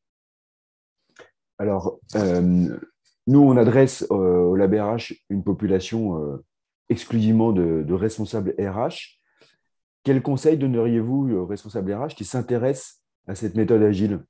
Alors, 1.57 1.99
euh, 2.15 2.77
nous, 3.27 3.39
on 3.39 3.57
adresse 3.57 4.05
euh, 4.11 4.15
au 4.15 4.55
LabRH 4.55 5.13
une 5.29 5.43
population 5.43 6.17
euh, 6.17 6.43
exclusivement 6.89 7.51
de, 7.51 7.93
responsables 7.93 8.55
RH. 8.59 9.19
Quel 10.03 10.21
conseil 10.23 10.57
donneriez-vous 10.57 11.31
aux 11.33 11.45
responsables 11.45 11.93
RH 11.93 12.15
qui 12.15 12.25
s'intéressent 12.25 13.03
à 13.27 13.35
cette 13.35 13.55
méthode 13.55 13.83
agile? 13.83 14.23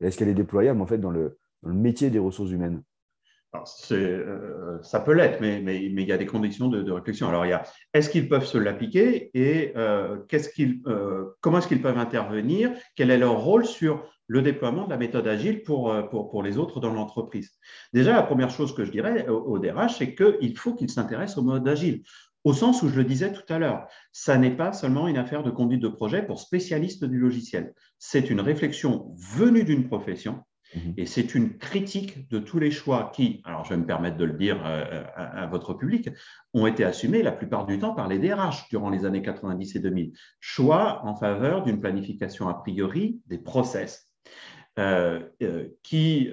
Est-ce 0.00 0.18
qu'elle 0.18 0.28
est 0.28 0.34
déployable 0.34 0.82
en 0.82 0.86
fait 0.86 0.98
dans 0.98 1.10
le 1.10 1.38
métier 1.62 2.10
des 2.10 2.18
ressources 2.18 2.50
humaines? 2.50 2.82
Euh, 3.92 4.78
ça 4.82 5.00
peut 5.00 5.12
l'être, 5.12 5.40
mais, 5.40 5.84
il 5.84 6.00
y 6.00 6.12
a 6.12 6.18
des 6.18 6.26
conditions 6.26 6.68
de, 6.68 6.90
réflexion. 6.90 7.28
Alors, 7.28 7.46
il 7.46 7.50
y 7.50 7.52
a 7.52 7.62
est-ce 7.92 8.10
qu'ils 8.10 8.28
peuvent 8.28 8.46
se 8.46 8.58
l'appliquer 8.58 9.30
et 9.34 9.72
euh, 9.76 10.18
euh, 10.86 11.24
comment 11.40 11.58
est-ce 11.58 11.68
qu'ils 11.68 11.82
peuvent 11.82 11.98
intervenir? 11.98 12.72
Quel 12.96 13.10
est 13.10 13.18
leur 13.18 13.40
rôle 13.40 13.64
sur 13.64 14.04
le 14.26 14.42
déploiement 14.42 14.86
de 14.86 14.90
la 14.90 14.96
méthode 14.96 15.28
agile 15.28 15.62
pour, 15.62 16.42
les 16.42 16.58
autres 16.58 16.80
dans 16.80 16.92
l'entreprise? 16.92 17.52
Déjà, 17.92 18.12
la 18.12 18.22
première 18.22 18.50
chose 18.50 18.74
que 18.74 18.84
je 18.84 18.90
dirais 18.90 19.28
au, 19.28 19.58
DRH, 19.58 19.98
c'est 19.98 20.14
qu'il 20.14 20.56
faut 20.56 20.74
qu'ils 20.74 20.90
s'intéressent 20.90 21.38
au 21.38 21.42
mode 21.42 21.66
agile. 21.68 22.02
Au 22.42 22.52
sens 22.52 22.82
où 22.82 22.88
je 22.88 22.96
le 22.96 23.04
disais 23.04 23.32
tout 23.32 23.52
à 23.52 23.58
l'heure, 23.58 23.86
ça 24.12 24.36
n'est 24.36 24.54
pas 24.54 24.74
seulement 24.74 25.08
une 25.08 25.16
affaire 25.16 25.42
de 25.42 25.50
conduite 25.50 25.80
de 25.80 25.88
projet 25.88 26.22
pour 26.22 26.40
spécialistes 26.40 27.04
du 27.04 27.18
logiciel. 27.18 27.72
C'est 27.98 28.28
une 28.28 28.40
réflexion 28.40 29.14
venue 29.16 29.64
d'une 29.64 29.88
profession. 29.88 30.44
Et 30.96 31.06
c'est 31.06 31.34
une 31.34 31.56
critique 31.56 32.28
de 32.30 32.38
tous 32.38 32.58
les 32.58 32.70
choix 32.70 33.10
qui, 33.14 33.40
alors 33.44 33.64
je 33.64 33.70
vais 33.70 33.76
me 33.76 33.86
permettre 33.86 34.16
de 34.16 34.24
le 34.24 34.32
dire 34.32 34.60
euh, 34.64 35.04
à, 35.14 35.46
votre 35.46 35.74
public, 35.74 36.10
ont 36.52 36.66
été 36.66 36.84
assumés 36.84 37.22
la 37.22 37.32
plupart 37.32 37.66
du 37.66 37.78
temps 37.78 37.94
par 37.94 38.08
les 38.08 38.18
DRH 38.18 38.68
durant 38.68 38.90
les 38.90 39.04
années 39.04 39.22
90 39.22 39.76
et 39.76 39.80
2000. 39.80 40.12
Choix 40.40 41.00
en 41.04 41.14
faveur 41.14 41.62
d'une 41.62 41.80
planification 41.80 42.48
a 42.48 42.54
priori 42.54 43.20
des 43.26 43.38
process 43.38 44.10
euh, 44.78 45.20
euh, 45.42 45.68
qui 45.82 46.30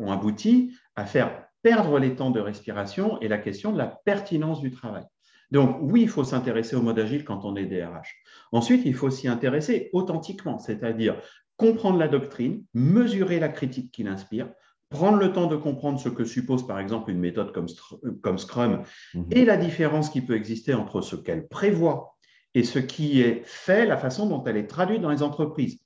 ont 0.00 0.10
abouti 0.10 0.76
à 0.96 1.06
faire 1.06 1.44
perdre 1.62 1.98
les 1.98 2.14
temps 2.14 2.30
de 2.30 2.40
respiration 2.40 3.20
et 3.20 3.28
la 3.28 3.38
question 3.38 3.72
de 3.72 3.78
la 3.78 3.86
pertinence 3.86 4.60
du 4.60 4.70
travail. 4.70 5.04
Donc 5.50 5.76
oui, 5.80 6.02
il 6.02 6.08
faut 6.08 6.24
s'intéresser 6.24 6.74
au 6.74 6.82
mode 6.82 6.98
agile 6.98 7.24
quand 7.24 7.44
on 7.44 7.54
est 7.54 7.66
DRH. 7.66 8.16
Ensuite, 8.50 8.82
il 8.84 8.94
faut 8.94 9.10
s'y 9.10 9.28
intéresser 9.28 9.88
authentiquement, 9.92 10.58
c'est-à-dire 10.58 11.16
comprendre 11.56 11.98
la 11.98 12.08
doctrine, 12.08 12.64
mesurer 12.74 13.38
la 13.38 13.48
critique 13.48 13.92
qu'il 13.92 14.08
inspire, 14.08 14.48
prendre 14.90 15.18
le 15.18 15.32
temps 15.32 15.46
de 15.46 15.56
comprendre 15.56 15.98
ce 15.98 16.08
que 16.08 16.24
suppose 16.24 16.66
par 16.66 16.78
exemple 16.78 17.10
une 17.10 17.18
méthode 17.18 17.52
comme, 17.52 17.66
comme 18.22 18.38
Scrum 18.38 18.82
mhm. 19.14 19.26
et 19.30 19.44
la 19.44 19.56
différence 19.56 20.10
qui 20.10 20.20
peut 20.20 20.36
exister 20.36 20.74
entre 20.74 21.00
ce 21.00 21.16
qu'elle 21.16 21.48
prévoit 21.48 22.16
et 22.54 22.62
ce 22.62 22.78
qui 22.78 23.20
est 23.20 23.42
fait, 23.44 23.84
la 23.84 23.96
façon 23.96 24.28
dont 24.28 24.44
elle 24.44 24.56
est 24.56 24.68
traduite 24.68 25.00
dans 25.02 25.10
les 25.10 25.22
entreprises. 25.22 25.80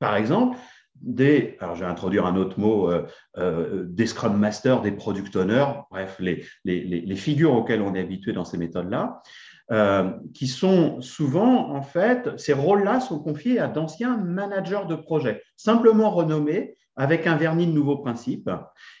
Par 0.00 0.16
exemple, 0.16 0.58
des, 1.00 1.56
alors 1.60 1.74
je 1.74 1.84
vais 1.84 1.90
introduire 1.90 2.26
un 2.26 2.36
autre 2.36 2.58
mot, 2.58 2.90
euh, 2.90 3.06
euh, 3.38 3.84
des 3.86 4.06
Scrum 4.06 4.36
Masters, 4.36 4.82
des 4.82 4.92
Product 4.92 5.34
Owners, 5.36 5.66
bref, 5.90 6.16
les, 6.18 6.44
les, 6.64 6.82
les, 6.84 7.16
figures 7.16 7.52
auxquelles 7.54 7.82
on 7.82 7.94
est 7.94 8.00
habitué 8.00 8.32
dans 8.32 8.44
ces 8.44 8.58
méthodes-là, 8.58 9.22
euh, 9.72 10.10
qui 10.34 10.48
sont 10.48 11.00
souvent, 11.00 11.70
en 11.70 11.80
fait, 11.80 12.38
ces 12.38 12.52
rôles-là 12.52 13.00
sont 13.00 13.18
confiés 13.18 13.58
à 13.58 13.68
d'anciens 13.68 14.18
managers 14.18 14.86
de 14.86 14.94
projets, 14.94 15.42
simplement 15.56 16.10
renommés 16.10 16.76
avec 16.94 17.26
un 17.26 17.36
vernis 17.36 17.66
de 17.66 17.72
nouveaux 17.72 17.96
principes. 17.96 18.50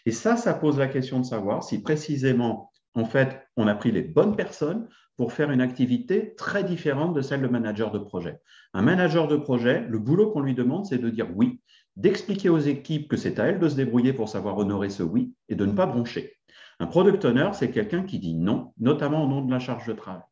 Et 0.06 0.12
ça, 0.12 0.36
ça 0.36 0.54
pose 0.54 0.78
la 0.78 0.86
question 0.86 1.20
de 1.20 1.26
savoir 1.26 1.62
si 1.62 1.82
précisément, 1.82 2.70
en 2.94 3.04
fait, 3.04 3.42
on 3.58 3.66
a 3.66 3.74
pris 3.74 3.92
les 3.92 4.00
bonnes 4.00 4.34
personnes 4.34 4.88
pour 5.18 5.34
faire 5.34 5.50
une 5.50 5.60
activité 5.60 6.34
très 6.36 6.64
différente 6.64 7.12
de 7.12 7.20
celle 7.20 7.42
de 7.42 7.48
manager 7.48 7.90
de 7.90 7.98
projet. 7.98 8.38
Un 8.72 8.80
manager 8.80 9.28
de 9.28 9.36
projet, 9.36 9.84
le 9.90 9.98
boulot 9.98 10.30
qu'on 10.30 10.40
lui 10.40 10.54
demande, 10.54 10.86
c'est 10.86 10.96
de 10.96 11.10
dire 11.10 11.28
oui, 11.36 11.60
d'expliquer 11.96 12.48
aux 12.48 12.58
équipes 12.58 13.08
que 13.08 13.18
c'est 13.18 13.38
à 13.38 13.44
elles 13.44 13.60
de 13.60 13.68
se 13.68 13.76
débrouiller 13.76 14.14
pour 14.14 14.30
savoir 14.30 14.56
honorer 14.56 14.88
ce 14.88 15.02
oui 15.02 15.34
et 15.50 15.54
de 15.54 15.66
ne 15.66 15.72
pas 15.72 15.84
broncher. 15.84 16.32
Un 16.80 16.86
product 16.86 17.26
owner, 17.26 17.50
c'est 17.52 17.70
quelqu'un 17.70 18.04
qui 18.04 18.18
dit 18.18 18.34
non, 18.34 18.72
notamment 18.78 19.24
au 19.24 19.28
nom 19.28 19.42
de 19.42 19.50
la 19.50 19.58
charge 19.58 19.86
de 19.86 19.92
travail. 19.92 20.22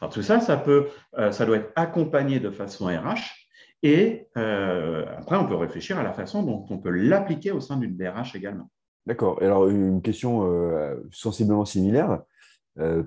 Alors 0.00 0.12
tout 0.12 0.22
ça, 0.22 0.40
ça, 0.40 0.56
peut, 0.56 0.88
euh, 1.18 1.32
ça 1.32 1.46
doit 1.46 1.56
être 1.56 1.72
accompagné 1.76 2.40
de 2.40 2.50
façon 2.50 2.86
RH 2.86 3.48
et 3.82 4.28
euh, 4.36 5.04
après, 5.18 5.36
on 5.36 5.46
peut 5.46 5.56
réfléchir 5.56 5.98
à 5.98 6.02
la 6.02 6.12
façon 6.12 6.42
dont 6.42 6.64
on 6.70 6.78
peut 6.78 6.90
l'appliquer 6.90 7.52
au 7.52 7.60
sein 7.60 7.76
d'une 7.76 7.96
DRH 7.96 8.34
également. 8.34 8.70
D'accord. 9.06 9.42
Alors, 9.42 9.68
une 9.68 10.00
question 10.00 10.50
euh, 10.50 10.96
sensiblement 11.12 11.64
similaire. 11.64 12.22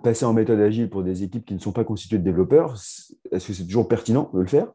passer 0.04 0.26
en 0.26 0.34
méthode 0.34 0.60
agile 0.60 0.90
pour 0.90 1.04
des 1.04 1.24
équipes 1.24 1.46
qui 1.46 1.56
ne 1.56 1.60
sont 1.60 1.72
pas 1.72 1.84
constituées 1.84 2.20
de 2.20 2.24
développeurs, 2.24 2.76
est-ce 3.32 3.48
que 3.48 3.54
c'est 3.54 3.66
toujours 3.66 3.88
pertinent 3.88 4.30
de 4.34 4.40
le 4.40 4.48
faire? 4.48 4.68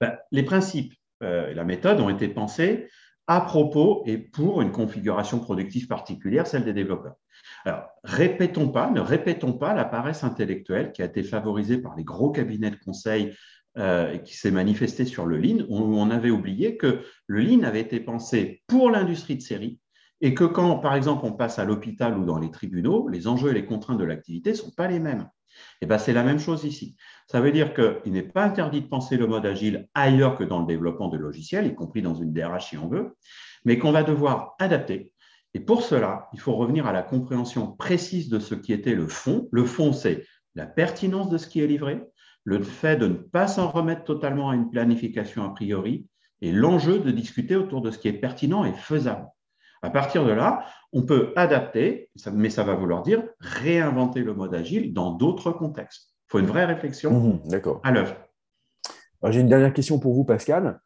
Ben, 0.00 0.18
Les 0.30 0.42
principes 0.42 0.94
et 1.20 1.54
la 1.54 1.64
méthode 1.64 2.00
ont 2.00 2.08
été 2.08 2.26
pensés 2.26 2.88
à 3.26 3.40
propos 3.40 4.02
et 4.06 4.18
pour 4.18 4.62
une 4.62 4.72
configuration 4.72 5.38
productive 5.38 5.86
particulière, 5.86 6.46
celle 6.46 6.64
des 6.64 6.72
développeurs. 6.72 7.14
Alors, 7.64 7.88
répétons 8.04 8.68
pas, 8.68 8.90
ne 8.90 9.00
répétons 9.00 9.52
pas 9.52 9.74
la 9.74 9.84
paresse 9.84 10.24
intellectuelle 10.24 10.92
qui 10.92 11.02
a 11.02 11.06
été 11.06 11.22
favorisée 11.22 11.78
par 11.78 11.96
les 11.96 12.04
gros 12.04 12.30
cabinets 12.30 12.70
de 12.70 12.76
conseil 12.76 13.34
euh, 13.78 14.12
et 14.12 14.22
qui 14.22 14.36
s'est 14.36 14.50
manifestée 14.50 15.04
sur 15.04 15.26
le 15.26 15.38
Lean, 15.38 15.64
où 15.68 15.78
on 15.78 16.10
avait 16.10 16.30
oublié 16.30 16.76
que 16.76 17.00
le 17.26 17.40
Lean 17.40 17.62
avait 17.62 17.80
été 17.80 18.00
pensé 18.00 18.62
pour 18.66 18.90
l'industrie 18.90 19.36
de 19.36 19.42
série 19.42 19.78
et 20.20 20.34
que 20.34 20.44
quand, 20.44 20.78
par 20.78 20.94
exemple, 20.94 21.24
on 21.24 21.32
passe 21.32 21.58
à 21.58 21.64
l'hôpital 21.64 22.18
ou 22.18 22.24
dans 22.24 22.38
les 22.38 22.50
tribunaux, 22.50 23.08
les 23.08 23.26
enjeux 23.26 23.50
et 23.50 23.54
les 23.54 23.64
contraintes 23.64 23.98
de 23.98 24.04
l'activité 24.04 24.50
ne 24.50 24.56
sont 24.56 24.70
pas 24.70 24.88
les 24.88 25.00
mêmes. 25.00 25.28
Et 25.80 25.86
ben, 25.86 25.98
c'est 25.98 26.12
la 26.12 26.22
même 26.22 26.38
chose 26.38 26.64
ici. 26.64 26.96
Ça 27.26 27.40
veut 27.40 27.52
dire 27.52 27.74
qu'il 27.74 28.12
n'est 28.12 28.22
pas 28.22 28.44
interdit 28.44 28.82
de 28.82 28.86
penser 28.86 29.16
le 29.16 29.26
mode 29.26 29.46
agile 29.46 29.88
ailleurs 29.94 30.36
que 30.36 30.44
dans 30.44 30.60
le 30.60 30.66
développement 30.66 31.08
de 31.08 31.16
logiciels, 31.16 31.66
y 31.66 31.74
compris 31.74 32.02
dans 32.02 32.14
une 32.14 32.32
DRH 32.32 32.70
si 32.70 32.78
on 32.78 32.88
veut, 32.88 33.16
mais 33.64 33.78
qu'on 33.78 33.92
va 33.92 34.02
devoir 34.02 34.54
adapter 34.58 35.12
Et 35.54 35.60
pour 35.60 35.82
cela, 35.82 36.28
il 36.32 36.40
faut 36.40 36.54
revenir 36.54 36.86
à 36.86 36.92
la 36.92 37.02
compréhension 37.02 37.72
précise 37.72 38.28
de 38.28 38.38
ce 38.38 38.54
qui 38.54 38.72
était 38.72 38.94
le 38.94 39.06
fond. 39.06 39.48
Le 39.52 39.64
fond, 39.64 39.92
c'est 39.92 40.24
la 40.54 40.66
pertinence 40.66 41.30
de 41.30 41.38
ce 41.38 41.46
qui 41.46 41.60
est 41.60 41.66
livré, 41.66 42.02
le 42.44 42.62
fait 42.62 42.96
de 42.96 43.06
ne 43.06 43.14
pas 43.14 43.46
s'en 43.46 43.70
remettre 43.70 44.04
totalement 44.04 44.50
à 44.50 44.54
une 44.54 44.70
planification 44.70 45.44
a 45.44 45.50
priori, 45.50 46.06
et 46.40 46.52
l'enjeu 46.52 46.98
de 46.98 47.10
discuter 47.10 47.56
autour 47.56 47.82
de 47.82 47.90
ce 47.90 47.98
qui 47.98 48.08
est 48.08 48.12
pertinent 48.12 48.64
et 48.64 48.72
faisable. 48.72 49.26
À 49.82 49.90
partir 49.90 50.24
de 50.24 50.30
là, 50.30 50.64
on 50.92 51.02
peut 51.02 51.32
adapter, 51.34 52.08
mais 52.32 52.50
ça 52.50 52.62
va 52.62 52.74
vouloir 52.74 53.02
dire 53.02 53.24
réinventer 53.40 54.20
le 54.20 54.32
mode 54.32 54.54
agile 54.54 54.94
dans 54.94 55.10
d'autres 55.10 55.50
contextes. 55.50 56.12
Il 56.28 56.32
faut 56.32 56.38
une 56.38 56.46
vraie 56.46 56.64
réflexion 56.64 57.12
mmh, 57.12 57.80
à 57.82 57.90
l'œuvre. 57.90 58.14
J'ai 59.30 59.40
une 59.40 59.48
dernière 59.48 59.72
question 59.72 59.98
pour 59.98 60.14
vous, 60.14 60.24
Pascal. 60.24 60.80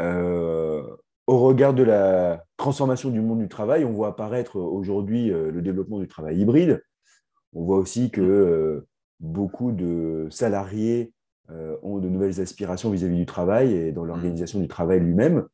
Euh, 0.00 0.82
au 1.26 1.38
regard 1.38 1.74
de 1.74 1.82
la 1.82 2.44
transformation 2.56 3.10
du 3.10 3.20
monde 3.20 3.40
du 3.40 3.48
travail, 3.48 3.84
on 3.84 3.92
voit 3.92 4.08
apparaître 4.08 4.56
aujourd'hui 4.56 5.30
euh, 5.30 5.50
le 5.50 5.62
développement 5.62 5.98
du 5.98 6.08
travail 6.08 6.38
hybride. 6.38 6.82
On 7.54 7.64
voit 7.64 7.78
aussi 7.78 8.10
que 8.10 8.20
euh, 8.20 8.88
beaucoup 9.20 9.72
de 9.72 10.28
salariés 10.30 11.12
ont 11.82 11.98
de 11.98 12.08
nouvelles 12.08 12.40
aspirations 12.40 12.90
vis-à-vis 12.90 13.18
du 13.18 13.26
travail 13.26 13.74
et 13.74 13.92
dans 13.92 14.06
l'organisation 14.06 14.58
du 14.58 14.68
travail 14.68 15.00
lui-même. 15.00 15.46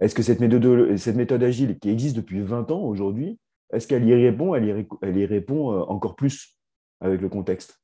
Est-ce 0.00 0.14
que 0.14 0.22
cette 0.22 0.40
méthode, 0.40 1.42
agile 1.42 1.78
qui 1.78 1.90
existe 1.90 2.16
depuis 2.16 2.40
20 2.40 2.70
ans 2.70 2.80
aujourd'hui, 2.80 3.38
est-ce 3.72 3.86
qu'elle 3.86 4.06
y 4.06 4.14
répond 4.14 4.54
elle 4.54 5.16
y, 5.16 5.26
répond 5.26 5.80
encore 5.82 6.16
plus 6.16 6.58
avec 7.00 7.20
le 7.20 7.28
contexte? 7.28 7.80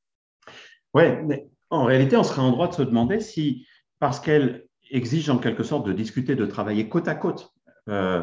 Oui, 0.93 1.03
mais 1.25 1.47
en 1.69 1.85
réalité, 1.85 2.17
on 2.17 2.23
serait 2.23 2.41
en 2.41 2.51
droit 2.51 2.67
de 2.67 2.73
se 2.73 2.81
demander 2.81 3.19
si, 3.19 3.65
parce 3.99 4.19
qu'elle 4.19 4.65
exige 4.89 5.29
en 5.29 5.37
quelque 5.37 5.63
sorte 5.63 5.87
de 5.87 5.93
discuter, 5.93 6.35
de 6.35 6.45
travailler 6.45 6.89
côte 6.89 7.07
à 7.07 7.15
côte. 7.15 7.53
Euh, 7.87 8.21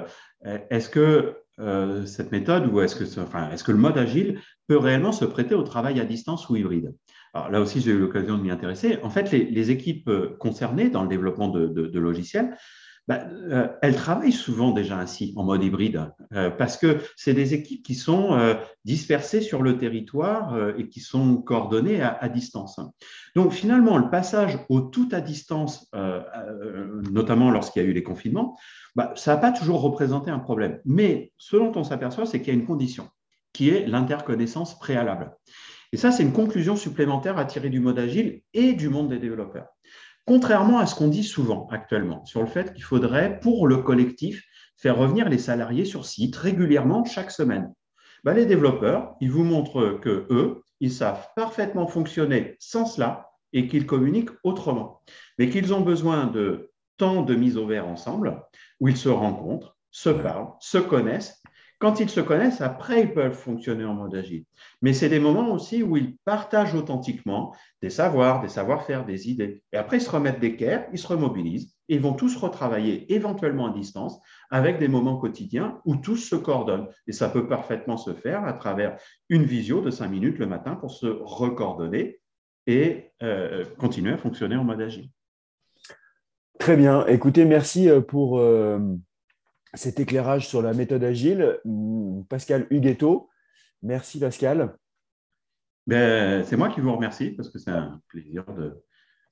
est-ce 0.71 0.91
que 0.91 1.39
euh, 1.59 2.05
cette 2.05 2.31
méthode 2.31 2.71
ou 2.73 2.81
est-ce 2.81 2.95
que, 2.95 3.21
enfin, 3.21 3.51
est 3.51 3.63
que 3.63 3.73
le 3.73 3.79
mode 3.79 3.97
agile 3.97 4.41
peut 4.67 4.77
réellement 4.77 5.13
se 5.13 5.25
prêter 5.25 5.55
au 5.55 5.63
travail 5.63 5.99
à 5.99 6.05
distance 6.05 6.49
ou 6.51 6.57
hybride? 6.57 6.95
Alors 7.33 7.51
là 7.51 7.61
aussi, 7.61 7.81
j'ai 7.81 7.93
eu 7.93 7.99
l'occasion 7.99 8.37
de 8.37 8.43
m'y 8.43 8.51
intéresser. 8.51 8.99
En 9.03 9.11
fait, 9.11 9.31
les, 9.33 9.71
équipes 9.71 10.11
concernées 10.39 10.91
dans 10.91 11.03
le 11.03 11.09
développement 11.09 11.49
de 11.49 11.99
logiciels 11.99 12.55
bah, 13.09 13.27
euh, 13.33 13.69
elles 13.81 13.97
travaillent 13.97 14.33
souvent 14.33 14.71
déjà 14.71 14.99
ainsi, 14.99 15.33
en 15.35 15.43
mode 15.43 15.65
hybride, 15.65 16.13
euh, 16.35 16.51
parce 16.51 16.77
que 16.77 16.99
c'est 17.17 17.33
des 17.33 17.55
équipes 17.55 17.83
qui 17.83 17.95
sont 17.95 18.35
euh, 18.35 18.55
dispersées 18.85 19.41
sur 19.41 19.63
le 19.63 19.79
territoire 19.79 20.55
et 20.77 20.91
qui 20.91 21.01
sont 21.01 21.39
coordonnées 21.39 22.03
à, 22.03 22.29
distance. 22.29 22.79
Donc 23.35 23.53
finalement, 23.53 23.97
le 23.97 24.11
passage 24.11 24.59
au 24.69 24.83
tout 24.83 25.09
à 25.13 25.23
distance, 25.23 25.91
notamment 27.11 27.51
lorsqu'il 27.51 27.83
y 27.83 27.85
a 27.87 27.89
eu 27.89 27.93
les 27.93 28.03
confinements, 28.03 28.59
bah, 28.95 29.13
ça 29.17 29.35
n'a 29.35 29.41
pas 29.41 29.53
toujours 29.53 29.81
représenté 29.81 30.31
un 30.31 30.39
problème. 30.39 30.81
Mais 30.85 31.33
ce 31.39 31.57
dont 31.57 31.73
on 31.77 31.85
s'aperçoit, 31.85 32.27
c'est 32.27 32.41
qu'il 32.41 32.53
y 32.53 32.57
a 32.57 32.61
une 32.61 32.67
condition, 32.67 33.09
qui 33.55 33.71
est 33.71 33.87
l'interconnaissance 33.87 34.79
préalable. 34.79 35.35
Et 35.93 35.97
ça, 35.97 36.13
c'est 36.13 36.23
une 36.23 36.33
conclusion 36.33 36.77
supplémentaire 36.77 37.39
à 37.39 37.47
tirer 37.47 37.71
du 37.71 37.81
mode 37.81 37.99
agile 37.99 38.43
et 38.53 38.75
du 38.75 38.91
monde 38.91 39.09
des 39.09 39.19
développeurs. 39.19 39.69
Contrairement 40.29 40.79
à 40.79 40.85
ce 40.85 40.95
qu'on 40.95 41.09
dit 41.09 41.25
souvent 41.25 41.67
actuellement 41.71 42.23
sur 42.27 42.43
le 42.43 42.49
fait 42.49 42.75
qu'il 42.75 42.85
faudrait, 42.85 43.41
pour 43.41 43.67
le 43.67 43.79
collectif, 43.79 44.45
faire 44.77 44.99
revenir 44.99 45.31
les 45.31 45.39
salariés 45.39 45.87
sur 45.87 46.05
site 46.05 46.37
régulièrement 46.37 47.07
chaque 47.07 47.31
semaine. 47.31 47.73
Ben, 48.25 48.35
les 48.35 48.45
développeurs, 48.45 49.15
ils 49.23 49.31
vous 49.31 49.43
montrent 49.43 49.99
que 50.03 50.27
eux, 50.29 50.63
ils 50.81 50.93
savent 50.93 51.27
parfaitement 51.35 51.87
fonctionner 51.87 52.57
sans 52.59 52.85
cela 52.85 53.31
et 53.55 53.69
qu'ils 53.69 53.87
communiquent 53.87 54.37
autrement, 54.45 55.01
mais 55.39 55.49
qu'ils 55.49 55.73
ont 55.73 55.81
besoin 55.81 56.27
de 56.27 56.73
temps 56.99 57.23
de 57.23 57.35
mise 57.35 57.57
au 57.57 57.67
vert 57.67 57.89
ensemble 57.89 58.43
où 58.81 58.89
ils 58.89 58.99
se 58.99 59.09
rencontrent, 59.09 59.79
se 59.91 60.11
parlent, 60.11 60.53
se 60.61 60.77
connaissent 60.77 61.43
quand 61.79 62.01
ils 62.01 62.11
se 62.11 62.21
connaissent, 62.21 62.61
après, 62.61 63.03
ils 63.03 63.13
peuvent 63.13 63.37
fonctionner 63.37 63.85
en 63.85 63.95
mode 63.95 64.15
agile. 64.15 64.45
Mais 64.83 64.93
c'est 64.93 65.09
des 65.09 65.21
moments 65.21 65.53
aussi 65.53 65.83
où 65.83 65.97
ils 65.97 66.17
partagent 66.25 66.75
authentiquement 66.75 67.55
des 67.83 67.91
savoirs, 67.91 68.41
des 68.41 68.49
savoir-faire, 68.49 69.07
des 69.07 69.31
idées. 69.31 69.63
Et 69.73 69.77
après, 69.77 69.99
ils 69.99 70.03
se 70.03 70.11
remettent 70.11 70.41
d'équerre, 70.41 70.87
ils 70.93 70.99
se 70.99 71.07
remobilisent, 71.07 71.73
et 71.89 71.95
ils 71.95 72.01
vont 72.01 72.15
tous 72.15 72.37
retravailler 72.37 73.13
éventuellement 73.15 73.69
à 73.69 73.73
distance 73.73 74.19
avec 74.51 74.79
des 74.79 74.89
moments 74.89 75.17
quotidiens 75.17 75.81
où 75.85 75.97
tous 75.97 76.17
se 76.17 76.35
coordonnent. 76.35 76.89
Et 77.07 77.13
ça 77.13 77.29
peut 77.29 77.47
parfaitement 77.47 77.97
se 77.97 78.13
faire 78.13 78.45
à 78.45 78.55
travers 78.55 78.99
une 79.29 79.45
visio 79.45 79.81
de 79.81 79.91
cinq 79.91 80.09
minutes 80.09 80.39
le 80.39 80.47
matin 80.47 80.75
pour 80.75 80.91
se 80.91 81.07
recoordonner 81.07 82.21
et 82.67 83.13
euh, 83.23 83.65
continuer 83.79 84.13
à 84.13 84.19
fonctionner 84.19 84.57
en 84.57 84.65
mode 84.65 84.81
agile. 84.81 85.11
Très 86.59 86.77
bien. 86.77 87.07
Écoutez, 87.07 87.45
merci 87.45 87.89
euh, 87.89 88.01
pour... 88.01 88.41
Euh, 88.41 88.81
cet 89.75 90.01
éclairage 90.01 90.49
sur 90.49 90.63
la 90.63 90.73
méthode 90.73 91.05
agile. 91.05 91.59
Pascal 92.29 92.67
Huguetto. 92.71 93.29
Merci 93.83 94.19
Pascal. 94.19 94.77
Ben, 95.87 96.45
c'est 96.45 96.57
moi 96.57 96.69
qui 96.69 96.81
vous 96.81 96.95
remercie 96.95 97.31
parce 97.31 97.49
que 97.49 97.59
c'est 97.59 97.71
un 97.71 98.01
plaisir 98.09 98.45
de 98.55 98.85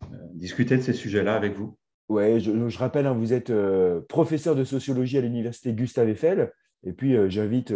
euh, 0.04 0.16
discuter 0.34 0.76
de 0.76 0.82
ces 0.82 0.94
sujets-là 0.94 1.34
avec 1.34 1.54
vous. 1.54 1.76
Oui, 2.08 2.40
je, 2.40 2.78
rappelle, 2.78 3.06
hein, 3.06 3.12
vous 3.12 3.32
êtes 3.32 3.50
euh, 3.50 4.00
professeur 4.08 4.54
de 4.54 4.64
sociologie 4.64 5.18
à 5.18 5.20
l'université 5.20 5.74
Gustave 5.74 6.08
Eiffel. 6.08 6.52
Et 6.84 6.92
puis, 6.92 7.16
euh, 7.16 7.28
j'invite 7.28 7.74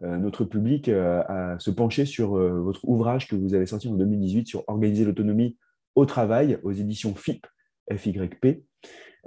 notre 0.00 0.44
public 0.44 0.88
à 0.88 1.54
se 1.60 1.70
pencher 1.70 2.06
sur 2.06 2.34
votre 2.34 2.84
ouvrage 2.88 3.28
que 3.28 3.36
vous 3.36 3.54
avez 3.54 3.66
sorti 3.66 3.86
en 3.86 3.94
2018 3.94 4.48
sur 4.48 4.64
organiser 4.66 5.04
l'autonomie 5.04 5.56
au 5.94 6.06
travail 6.06 6.58
aux 6.64 6.72
éditions 6.72 7.14
FIP, 7.14 7.46
FYP. 7.90 8.64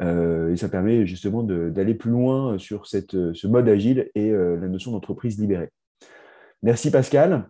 Euh, 0.02 0.52
et 0.52 0.58
ça 0.58 0.68
permet 0.68 1.06
justement 1.06 1.44
d'aller 1.44 1.94
plus 1.94 2.12
loin 2.12 2.58
sur 2.58 2.86
cette, 2.88 3.12
ce 3.34 3.48
mode 3.48 3.70
agile 3.70 4.12
et 4.16 4.30
euh, 4.30 4.58
la 4.58 4.68
notion 4.68 4.92
d'entreprise 4.92 5.40
libérée. 5.40 5.70
Merci 6.64 6.92
Pascal. 6.92 7.50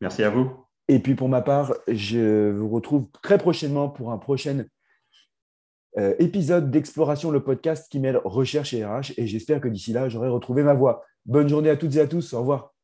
Merci 0.00 0.22
à 0.22 0.30
vous. 0.30 0.50
Et 0.88 0.98
puis 0.98 1.14
pour 1.14 1.28
ma 1.28 1.40
part, 1.40 1.74
je 1.88 2.50
vous 2.50 2.68
retrouve 2.68 3.08
très 3.22 3.38
prochainement 3.38 3.88
pour 3.88 4.12
un 4.12 4.18
prochain 4.18 4.64
euh, 5.98 6.14
épisode 6.18 6.70
d'Exploration, 6.70 7.30
le 7.30 7.42
podcast 7.42 7.90
qui 7.90 7.98
mêle 8.00 8.20
recherche 8.24 8.74
et 8.74 8.84
RH. 8.84 9.12
Et 9.16 9.26
j'espère 9.26 9.60
que 9.60 9.68
d'ici 9.68 9.92
là, 9.92 10.08
j'aurai 10.08 10.28
retrouvé 10.28 10.62
ma 10.62 10.74
voix. 10.74 11.02
Bonne 11.24 11.48
journée 11.48 11.70
à 11.70 11.76
toutes 11.76 11.96
et 11.96 12.00
à 12.00 12.06
tous. 12.06 12.34
Au 12.34 12.40
revoir. 12.40 12.75